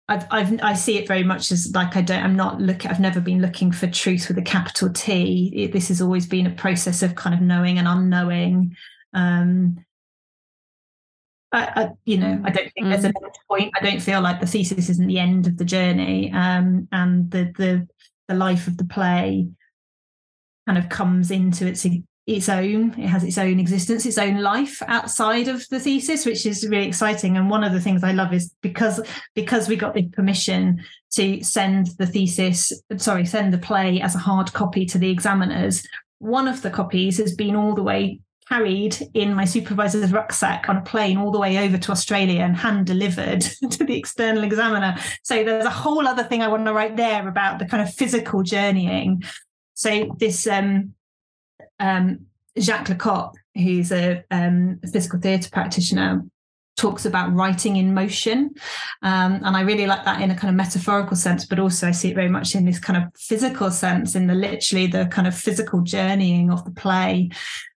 I've, 0.08 0.26
I've, 0.32 0.60
I 0.60 0.74
see 0.74 0.98
it 0.98 1.06
very 1.06 1.22
much 1.22 1.52
as 1.52 1.72
like 1.72 1.96
I 1.96 2.02
don't 2.02 2.24
I'm 2.24 2.34
not 2.34 2.60
looking 2.60 2.90
I've 2.90 2.98
never 2.98 3.20
been 3.20 3.40
looking 3.40 3.70
for 3.70 3.86
truth 3.86 4.26
with 4.26 4.38
a 4.38 4.42
capital 4.42 4.92
T. 4.92 5.52
It, 5.54 5.72
this 5.72 5.86
has 5.88 6.02
always 6.02 6.26
been 6.26 6.48
a 6.48 6.54
process 6.54 7.02
of 7.02 7.14
kind 7.14 7.34
of 7.34 7.40
knowing 7.40 7.78
and 7.78 7.86
unknowing. 7.86 8.74
Um 9.14 9.84
I, 11.52 11.72
I 11.76 11.90
you 12.04 12.18
know 12.18 12.40
I 12.44 12.50
don't 12.50 12.72
think 12.72 12.88
mm. 12.88 12.90
there's 12.90 13.04
a 13.04 13.12
point. 13.48 13.72
I 13.80 13.84
don't 13.84 14.02
feel 14.02 14.20
like 14.20 14.40
the 14.40 14.46
thesis 14.46 14.90
isn't 14.90 15.06
the 15.06 15.20
end 15.20 15.46
of 15.46 15.58
the 15.58 15.64
journey 15.64 16.32
um 16.32 16.88
and 16.90 17.30
the 17.30 17.52
the 17.56 17.88
the 18.26 18.34
life 18.34 18.66
of 18.66 18.78
the 18.78 18.84
play 18.84 19.48
kind 20.66 20.78
of 20.78 20.88
comes 20.88 21.30
into 21.30 21.66
its 21.66 21.86
its 22.26 22.48
own 22.48 22.90
it 22.98 23.08
has 23.08 23.24
its 23.24 23.38
own 23.38 23.58
existence 23.58 24.04
its 24.06 24.18
own 24.18 24.40
life 24.40 24.82
outside 24.86 25.48
of 25.48 25.66
the 25.70 25.80
thesis 25.80 26.26
which 26.26 26.44
is 26.46 26.66
really 26.68 26.86
exciting 26.86 27.36
and 27.36 27.50
one 27.50 27.64
of 27.64 27.72
the 27.72 27.80
things 27.80 28.04
i 28.04 28.12
love 28.12 28.32
is 28.32 28.54
because 28.62 29.00
because 29.34 29.68
we 29.68 29.76
got 29.76 29.94
the 29.94 30.06
permission 30.08 30.80
to 31.10 31.42
send 31.42 31.88
the 31.98 32.06
thesis 32.06 32.72
sorry 32.98 33.24
send 33.24 33.52
the 33.52 33.58
play 33.58 34.00
as 34.00 34.14
a 34.14 34.18
hard 34.18 34.52
copy 34.52 34.84
to 34.84 34.98
the 34.98 35.10
examiners 35.10 35.86
one 36.18 36.46
of 36.46 36.62
the 36.62 36.70
copies 36.70 37.16
has 37.16 37.34
been 37.34 37.56
all 37.56 37.74
the 37.74 37.82
way 37.82 38.20
carried 38.50 38.96
in 39.14 39.32
my 39.32 39.44
supervisor's 39.44 40.12
rucksack 40.12 40.68
on 40.68 40.76
a 40.76 40.82
plane 40.82 41.16
all 41.16 41.30
the 41.30 41.38
way 41.38 41.58
over 41.58 41.78
to 41.78 41.92
Australia 41.92 42.40
and 42.40 42.56
hand 42.56 42.84
delivered 42.84 43.40
to 43.70 43.84
the 43.84 43.96
external 43.96 44.42
examiner. 44.42 44.96
So 45.22 45.44
there's 45.44 45.64
a 45.64 45.70
whole 45.70 46.08
other 46.08 46.24
thing 46.24 46.42
I 46.42 46.48
want 46.48 46.66
to 46.66 46.72
write 46.72 46.96
there 46.96 47.28
about 47.28 47.60
the 47.60 47.64
kind 47.64 47.80
of 47.80 47.94
physical 47.94 48.42
journeying. 48.42 49.22
So 49.74 50.16
this 50.18 50.48
um, 50.48 50.94
um, 51.80 52.26
Jacques 52.58 52.88
Lecoq, 52.88 53.34
who's 53.54 53.90
a 53.90 54.22
um, 54.30 54.78
physical 54.92 55.18
theatre 55.18 55.50
practitioner, 55.50 56.22
talks 56.76 57.04
about 57.04 57.34
writing 57.34 57.76
in 57.76 57.92
motion. 57.92 58.50
Um, 59.02 59.40
and 59.44 59.56
I 59.56 59.60
really 59.60 59.86
like 59.86 60.04
that 60.04 60.20
in 60.20 60.30
a 60.30 60.34
kind 60.34 60.48
of 60.48 60.54
metaphorical 60.54 61.16
sense, 61.16 61.44
but 61.44 61.58
also 61.58 61.88
I 61.88 61.90
see 61.90 62.10
it 62.10 62.14
very 62.14 62.28
much 62.28 62.54
in 62.54 62.64
this 62.64 62.78
kind 62.78 62.96
of 62.96 63.04
physical 63.16 63.70
sense, 63.70 64.14
in 64.14 64.26
the 64.26 64.34
literally 64.34 64.86
the 64.86 65.06
kind 65.06 65.28
of 65.28 65.36
physical 65.36 65.82
journeying 65.82 66.50
of 66.50 66.64
the 66.64 66.70
play. 66.70 67.30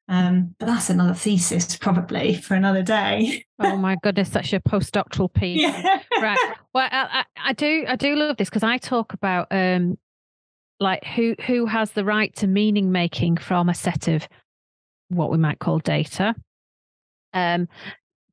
Um, 0.07 0.55
but 0.59 0.67
that's 0.67 0.91
another 0.91 1.15
thesis 1.15 1.77
probably 1.77 2.35
for 2.35 2.55
another 2.55 2.83
day. 2.83 3.45
oh 3.59 3.77
my 3.77 3.97
goodness, 4.03 4.31
that's 4.31 4.53
your 4.53 4.61
postdoctoral 4.61 5.33
piece. 5.33 5.61
Yeah. 5.65 6.01
right. 6.21 6.39
Well, 6.75 6.89
I, 6.91 7.25
I, 7.43 7.53
do 7.53 7.85
I 7.89 7.97
do 7.97 8.15
love 8.15 8.37
this 8.37 8.51
because 8.51 8.63
I 8.63 8.79
talk 8.79 9.13
about 9.13 9.49
um, 9.51 9.99
like 10.85 11.05
who 11.05 11.35
who 11.47 11.67
has 11.67 11.93
the 11.93 12.05
right 12.05 12.35
to 12.37 12.47
meaning 12.47 12.93
making 12.93 13.39
from 13.39 13.69
a 13.69 13.75
set 13.75 14.07
of 14.07 14.29
what 15.09 15.31
we 15.33 15.39
might 15.39 15.59
call 15.59 15.81
data? 15.81 16.35
Um 17.33 17.67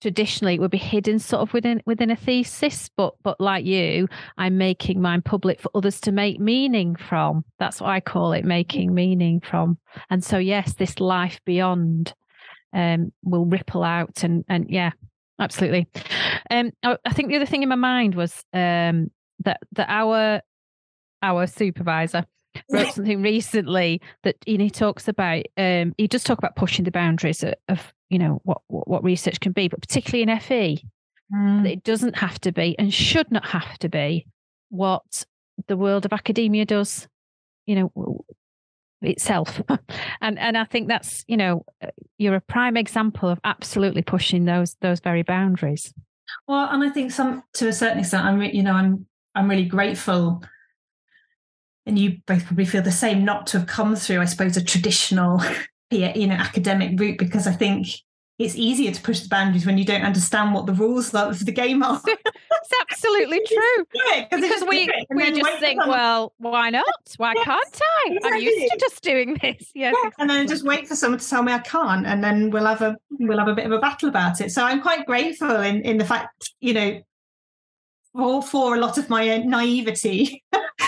traditionally 0.02 0.56
it 0.56 0.60
would 0.60 0.72
be 0.72 0.78
hidden 0.78 1.20
sort 1.20 1.42
of 1.42 1.54
within 1.54 1.82
within 1.86 2.10
a 2.10 2.16
thesis 2.16 2.90
but 2.98 3.14
but 3.22 3.40
like 3.40 3.64
you 3.64 4.08
i'm 4.36 4.58
making 4.58 5.00
mine 5.00 5.22
public 5.22 5.62
for 5.62 5.70
others 5.76 6.02
to 6.02 6.12
make 6.12 6.40
meaning 6.40 6.96
from. 6.96 7.46
That's 7.60 7.80
what 7.80 7.92
i 7.92 8.00
call 8.00 8.34
it 8.34 8.44
making 8.44 8.94
meaning 8.94 9.40
from. 9.40 9.78
And 10.10 10.24
so 10.24 10.38
yes 10.38 10.74
this 10.74 11.00
life 11.00 11.40
beyond 11.46 12.14
um 12.74 13.14
will 13.24 13.46
ripple 13.46 13.84
out 13.84 14.24
and 14.24 14.44
and 14.48 14.70
yeah 14.70 14.92
absolutely. 15.40 15.88
Um 16.50 16.72
I, 16.84 16.98
I 17.06 17.14
think 17.14 17.30
the 17.30 17.36
other 17.38 17.46
thing 17.46 17.64
in 17.64 17.70
my 17.70 17.76
mind 17.76 18.16
was 18.16 18.44
um 18.54 19.12
that 19.40 19.60
that 19.74 19.88
our 19.90 20.42
our 21.22 21.48
supervisor 21.48 22.26
wrote 22.72 22.94
something 22.94 23.22
recently 23.22 24.02
that 24.24 24.36
you 24.46 24.58
know, 24.58 24.65
he 24.65 24.69
talks 24.69 25.08
about 25.08 25.46
um, 25.58 25.94
he 25.98 26.08
does 26.08 26.23
talk 26.23 26.38
about 26.38 26.56
pushing 26.56 26.86
the 26.86 26.92
boundaries 26.92 27.44
of, 27.44 27.54
of 27.69 27.94
you 28.10 28.19
know 28.19 28.42
what, 28.44 28.62
what, 28.67 28.88
what 28.88 29.04
research 29.04 29.40
can 29.40 29.52
be 29.52 29.67
but 29.67 29.82
particularly 29.82 30.23
in 30.23 30.40
FE 30.40 30.84
mm. 31.34 31.69
it 31.69 31.84
doesn't 31.84 32.17
have 32.17 32.40
to 32.42 32.52
be 32.52 32.78
and 32.78 32.94
should 32.94 33.32
not 33.32 33.46
have 33.46 33.78
to 33.80 33.90
be 33.90 34.28
what 34.69 35.25
the 35.67 35.78
world 35.78 36.06
of 36.06 36.13
academia 36.13 36.65
does 36.65 37.08
you 37.65 37.75
know 37.75 38.25
itself. 39.02 39.62
And 40.23 40.38
and 40.38 40.56
i 40.56 40.65
think 40.65 40.88
that's 40.88 41.25
you 41.28 41.36
know 41.36 41.65
uh, 41.84 41.88
you're 42.19 42.36
a 42.36 42.42
prime 42.42 42.78
example 42.78 43.28
of 43.28 43.40
absolutely 43.44 44.04
pushing 44.04 44.46
those 44.46 44.75
those 44.82 45.00
very 45.00 45.23
boundaries. 45.23 45.92
Well 46.48 46.69
and 46.69 46.84
i 46.84 46.90
think 46.90 47.12
some 47.12 47.44
to 47.54 47.67
a 47.67 47.73
certain 47.73 48.00
extent 48.00 48.23
i'm 48.23 48.40
you 48.42 48.62
know 48.62 48.73
i'm 48.73 49.08
i'm 49.34 49.50
really 49.50 49.65
grateful 49.65 50.44
and 51.86 51.98
you 51.98 52.17
both 52.27 52.46
probably 52.46 52.65
feel 52.65 52.82
the 52.82 52.92
same 52.92 53.25
not 53.25 53.48
to 53.48 53.60
have 53.60 53.67
come 53.67 53.96
through 53.96 54.19
i 54.19 54.25
suppose 54.25 54.58
a 54.58 54.63
traditional 54.63 55.42
you 55.92 56.27
know 56.27 56.36
academic 56.36 57.00
route 57.00 57.17
because 57.17 57.48
i 57.48 57.52
think 57.52 57.88
it's 58.40 58.56
easier 58.56 58.92
to 58.92 59.02
push 59.02 59.19
the 59.19 59.29
boundaries 59.29 59.65
when 59.65 59.77
you 59.77 59.86
don't 59.86 60.02
understand 60.02 60.54
what 60.54 60.65
the 60.65 60.73
rules 60.73 61.13
of 61.13 61.46
the 61.46 61.52
game 61.52 61.84
are 61.84 62.02
it's 62.62 62.92
absolutely 62.92 63.42
true. 63.48 63.86
Because 64.29 64.63
we, 64.67 64.90
we 65.10 65.32
just 65.32 65.60
think, 65.60 65.86
well, 65.86 66.34
why 66.38 66.69
not? 66.69 66.86
Why 67.17 67.34
yes. 67.36 67.46
can't 67.46 67.82
I? 67.82 68.13
Exactly. 68.13 68.32
I'm 68.32 68.44
used 68.44 68.71
to 68.71 68.77
just 68.79 69.04
doing 69.04 69.38
this. 69.42 69.71
Yes, 69.73 69.96
yeah. 70.04 70.10
and 70.19 70.29
then 70.29 70.48
just 70.48 70.65
wait 70.65 70.88
for 70.88 70.96
someone 70.96 71.19
to 71.19 71.27
tell 71.27 71.44
me 71.44 71.52
I 71.54 71.60
can't, 71.60 72.06
and 72.06 72.23
then 72.23 72.50
we'll 72.50 72.65
have 72.65 72.82
a 72.82 72.98
we'll 73.19 73.40
have 73.40 73.48
a 73.48 73.56
bit 73.56 73.65
of 73.65 73.71
a 73.71 73.79
battle 73.79 74.10
about 74.10 74.42
it. 74.42 74.52
So 74.52 74.63
I'm 74.63 74.82
quite 74.82 75.06
grateful 75.06 75.62
in 75.62 75.82
in 75.82 75.98
the 75.98 76.06
fact, 76.06 76.52
you 76.60 76.73
know, 76.73 77.02
for, 78.13 78.42
for 78.44 78.75
a 78.75 78.79
lot 78.79 78.98
of 78.98 79.10
my 79.10 79.27
uh, 79.29 79.38
naivety 79.38 80.44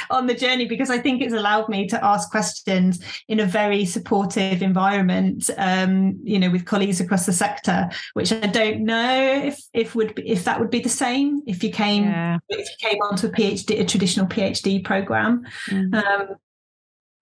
on 0.10 0.28
the 0.28 0.34
journey 0.34 0.66
because 0.66 0.90
I 0.90 0.98
think 0.98 1.22
it's 1.22 1.34
allowed 1.34 1.70
me 1.70 1.88
to 1.88 2.04
ask 2.04 2.30
questions 2.30 3.04
in 3.28 3.40
a 3.40 3.46
very 3.46 3.86
supportive 3.86 4.62
environment, 4.62 5.50
um, 5.58 6.20
you 6.24 6.40
know, 6.40 6.50
with 6.50 6.66
colleagues 6.66 7.00
across 7.00 7.26
the 7.26 7.34
sector, 7.34 7.90
which 8.14 8.32
I 8.32 8.48
don't 8.48 8.82
know 8.82 9.42
if 9.44 9.62
if 9.74 9.96
would 9.96 10.16
be, 10.16 10.30
if 10.30 10.46
that 10.46 10.60
would 10.60 10.70
be 10.70 10.80
the 10.80 10.90
same 10.90 11.42
if 11.46 11.64
you 11.64 11.72
came 11.72 12.04
yeah. 12.04 12.38
if 12.50 12.68
you 12.68 12.90
came 12.90 12.98
onto 13.02 13.28
a 13.28 13.30
PhD 13.30 13.80
a 13.80 13.86
traditional 13.86 14.26
PhD 14.26 14.84
program. 14.84 15.46
Mm. 15.70 15.94
Um, 15.96 16.36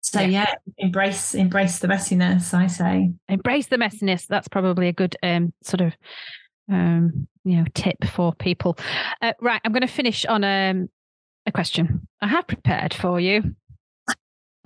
so 0.01 0.21
yeah. 0.21 0.27
yeah. 0.27 0.55
embrace 0.77 1.35
embrace 1.35 1.79
the 1.79 1.87
messiness. 1.87 2.53
I 2.53 2.67
say 2.67 3.11
embrace 3.27 3.67
the 3.67 3.77
messiness. 3.77 4.25
That's 4.27 4.47
probably 4.47 4.87
a 4.87 4.93
good 4.93 5.15
um, 5.23 5.53
sort 5.61 5.81
of 5.81 5.93
um, 6.71 7.27
you 7.43 7.57
know 7.57 7.65
tip 7.73 8.03
for 8.05 8.33
people. 8.33 8.77
Uh, 9.21 9.33
right, 9.41 9.61
I'm 9.63 9.71
going 9.71 9.81
to 9.81 9.87
finish 9.87 10.25
on 10.25 10.43
um, 10.43 10.89
a 11.49 11.51
question 11.51 12.07
I 12.21 12.27
have 12.27 12.47
prepared 12.47 12.93
for 12.93 13.19
you. 13.19 13.55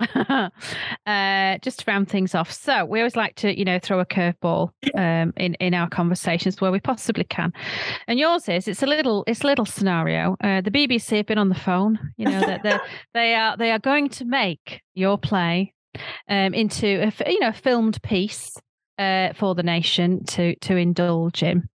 uh, 0.00 1.58
just 1.62 1.78
to 1.78 1.84
round 1.86 2.08
things 2.08 2.34
off. 2.34 2.52
So 2.52 2.84
we 2.84 2.98
always 2.98 3.16
like 3.16 3.36
to, 3.36 3.56
you 3.56 3.64
know, 3.64 3.78
throw 3.78 4.00
a 4.00 4.06
curveball 4.06 4.70
um, 4.94 5.32
in 5.36 5.54
in 5.54 5.72
our 5.72 5.88
conversations 5.88 6.60
where 6.60 6.72
we 6.72 6.80
possibly 6.80 7.24
can. 7.24 7.52
And 8.08 8.18
yours 8.18 8.48
is 8.48 8.68
it's 8.68 8.82
a 8.82 8.86
little 8.86 9.24
it's 9.26 9.42
a 9.42 9.46
little 9.46 9.64
scenario. 9.64 10.36
Uh, 10.42 10.60
the 10.60 10.70
BBC 10.70 11.18
have 11.18 11.26
been 11.26 11.38
on 11.38 11.48
the 11.48 11.54
phone. 11.54 11.98
You 12.16 12.26
know 12.26 12.40
that 12.40 12.62
they 12.62 12.78
they 13.14 13.34
are 13.34 13.56
they 13.56 13.70
are 13.70 13.78
going 13.78 14.08
to 14.10 14.24
make 14.24 14.82
your 14.94 15.16
play 15.16 15.72
um, 16.28 16.54
into 16.54 16.86
a 16.86 17.30
you 17.30 17.40
know 17.40 17.48
a 17.48 17.52
filmed 17.52 18.02
piece 18.02 18.56
uh, 18.98 19.32
for 19.34 19.54
the 19.54 19.62
nation 19.62 20.24
to 20.24 20.56
to 20.56 20.76
indulge 20.76 21.42
in 21.42 21.68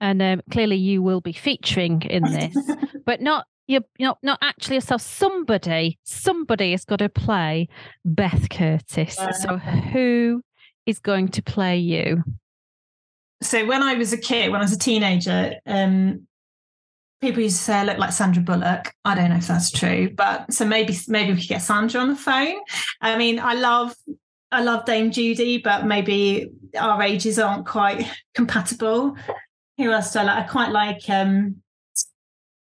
and 0.00 0.22
um, 0.22 0.42
clearly 0.50 0.76
you 0.76 1.02
will 1.02 1.20
be 1.20 1.32
featuring 1.32 2.02
in 2.02 2.22
this, 2.22 2.56
but 3.06 3.20
not 3.20 3.46
you're 3.66 3.82
not 3.98 4.18
not 4.22 4.38
actually 4.42 4.76
yourself. 4.76 5.02
Somebody, 5.02 5.98
somebody 6.04 6.72
has 6.72 6.84
got 6.84 6.98
to 6.98 7.08
play 7.08 7.68
Beth 8.04 8.48
Curtis. 8.50 9.18
Uh, 9.18 9.32
so 9.32 9.56
who 9.56 10.42
is 10.86 10.98
going 10.98 11.28
to 11.28 11.42
play 11.42 11.78
you? 11.78 12.22
So 13.42 13.66
when 13.66 13.82
I 13.82 13.94
was 13.94 14.12
a 14.12 14.18
kid, 14.18 14.50
when 14.50 14.60
I 14.60 14.64
was 14.64 14.72
a 14.72 14.78
teenager, 14.78 15.54
um, 15.66 16.26
people 17.20 17.42
used 17.42 17.58
to 17.58 17.62
say 17.62 17.74
I 17.74 17.84
look 17.84 17.98
like 17.98 18.12
Sandra 18.12 18.42
Bullock. 18.42 18.94
I 19.04 19.14
don't 19.14 19.30
know 19.30 19.36
if 19.36 19.46
that's 19.46 19.70
true, 19.70 20.10
but 20.14 20.52
so 20.52 20.64
maybe 20.64 20.96
maybe 21.08 21.32
we 21.32 21.40
could 21.40 21.48
get 21.48 21.62
Sandra 21.62 22.00
on 22.00 22.08
the 22.08 22.16
phone. 22.16 22.56
I 23.00 23.16
mean, 23.16 23.38
I 23.38 23.54
love 23.54 23.94
I 24.52 24.62
love 24.62 24.84
Dame 24.84 25.10
Judi, 25.10 25.62
but 25.62 25.86
maybe 25.86 26.50
our 26.78 27.02
ages 27.02 27.38
aren't 27.38 27.66
quite 27.66 28.08
compatible. 28.34 29.16
Who 29.78 29.90
else 29.90 30.12
do 30.12 30.20
I 30.20 30.22
like? 30.22 30.44
I 30.44 30.48
quite 30.48 30.70
like 30.70 31.08
um 31.08 31.62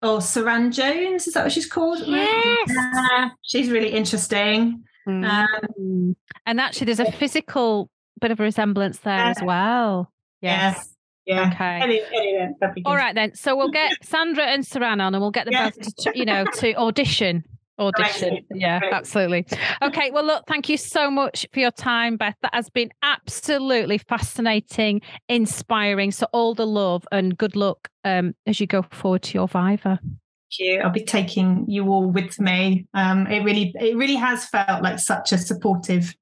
oh 0.04 0.18
Suranne 0.18 0.72
Jones, 0.72 1.28
is 1.28 1.34
that 1.34 1.44
what 1.44 1.52
she's 1.52 1.66
called? 1.66 2.00
Yes. 2.06 2.70
Uh, 2.96 3.30
she's 3.42 3.70
really 3.70 3.90
interesting. 3.90 4.84
Mm. 5.08 5.26
Um, 5.26 6.16
and 6.46 6.62
actually 6.62 6.86
there's 6.86 7.00
a 7.00 7.12
physical 7.12 7.90
bit 8.22 8.32
of 8.32 8.40
a 8.40 8.44
resemblance 8.44 9.00
there 9.00 9.18
as 9.18 9.42
well. 9.42 10.12
Yes. 10.42 10.90
Yeah. 11.26 11.52
Okay. 11.54 11.80
Anyway, 11.82 12.06
anyway, 12.14 12.50
All 12.86 12.96
right 12.96 13.16
then. 13.16 13.34
So 13.34 13.56
we'll 13.56 13.72
get 13.72 13.94
Sandra 14.04 14.46
and 14.46 14.64
Suranne 14.64 15.02
on, 15.02 15.16
and 15.16 15.22
we'll 15.22 15.32
get 15.32 15.46
them 15.46 15.54
yeah. 15.54 15.70
both 15.70 15.96
to, 15.96 16.12
you 16.14 16.26
know, 16.26 16.46
to 16.56 16.76
audition 16.76 17.46
audition. 17.80 18.46
Yeah, 18.52 18.80
absolutely. 18.92 19.46
Okay. 19.82 20.12
Well, 20.12 20.26
look, 20.26 20.46
thank 20.48 20.70
you 20.70 20.78
so 20.78 21.10
much 21.10 21.46
for 21.54 21.60
your 21.60 21.72
time, 21.72 22.18
Beth. 22.18 22.36
That 22.42 22.54
has 22.54 22.70
been 22.70 22.92
absolutely 23.02 23.98
fascinating, 23.98 25.02
inspiring. 25.30 26.12
So, 26.12 26.28
all 26.34 26.54
the 26.54 26.68
love 26.68 27.06
and 27.12 27.38
good 27.38 27.56
luck 27.56 27.90
um, 28.04 28.34
as 28.46 28.60
you 28.60 28.68
go 28.68 28.84
forward 28.92 29.24
to 29.24 29.34
your 29.38 29.48
Viva. 29.48 30.00
Thank 30.02 30.60
you. 30.60 30.82
I'll 30.82 30.92
be 30.92 31.04
taking 31.04 31.66
you 31.68 31.88
all 31.88 32.10
with 32.10 32.40
me. 32.40 32.86
Um, 32.94 33.28
it 33.28 33.44
really, 33.44 33.74
it 33.80 33.98
really 33.98 34.16
has 34.16 34.46
felt 34.46 34.84
like 34.84 35.00
such 35.00 35.32
a 35.32 35.38
supportive, 35.38 36.16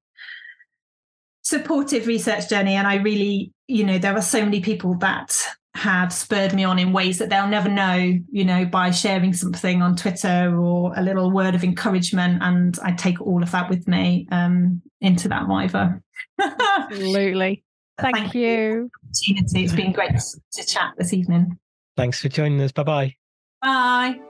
supportive 1.42 2.06
research 2.06 2.48
journey, 2.48 2.74
and 2.74 2.86
I 2.86 2.96
really, 2.96 3.52
you 3.68 3.84
know, 3.84 3.98
there 3.98 4.16
are 4.16 4.22
so 4.22 4.42
many 4.44 4.60
people 4.60 4.94
that 4.98 5.36
have 5.74 6.12
spurred 6.12 6.52
me 6.54 6.64
on 6.64 6.78
in 6.78 6.92
ways 6.92 7.18
that 7.18 7.30
they'll 7.30 7.48
never 7.48 7.68
know, 7.68 8.18
you 8.30 8.44
know, 8.44 8.64
by 8.64 8.90
sharing 8.90 9.32
something 9.32 9.80
on 9.80 9.96
Twitter 9.96 10.54
or 10.58 10.92
a 10.96 11.02
little 11.02 11.30
word 11.30 11.54
of 11.54 11.64
encouragement. 11.64 12.42
And 12.42 12.78
I 12.82 12.92
take 12.92 13.20
all 13.20 13.42
of 13.42 13.50
that 13.52 13.70
with 13.70 13.88
me 13.88 14.28
um, 14.30 14.82
into 15.00 15.28
that 15.28 15.46
Viva. 15.48 16.00
Absolutely. 16.40 17.64
Thank, 17.98 18.16
Thank 18.16 18.34
you. 18.34 18.40
you. 18.42 18.90
Opportunity. 19.04 19.64
It's 19.64 19.72
been 19.74 19.92
great 19.92 20.12
to 20.52 20.66
chat 20.66 20.92
this 20.98 21.12
evening. 21.12 21.58
Thanks 21.96 22.20
for 22.20 22.28
joining 22.28 22.60
us. 22.60 22.72
Bye-bye. 22.72 23.14
Bye. 23.62 24.20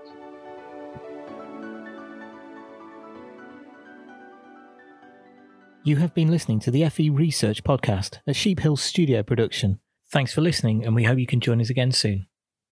You 5.85 5.97
have 5.97 6.15
been 6.15 6.31
listening 6.31 6.61
to 6.61 6.71
the 6.71 6.89
FE 6.89 7.11
Research 7.11 7.65
Podcast, 7.65 8.19
a 8.27 8.33
Sheep 8.33 8.61
Hill 8.61 8.77
studio 8.77 9.25
production. 9.25 9.81
Thanks 10.13 10.35
for 10.35 10.43
listening, 10.43 10.85
and 10.85 10.95
we 10.95 11.05
hope 11.05 11.19
you 11.19 11.27
can 11.27 11.41
join 11.41 11.59
us 11.61 11.71
again 11.71 11.91
soon. 11.91 12.27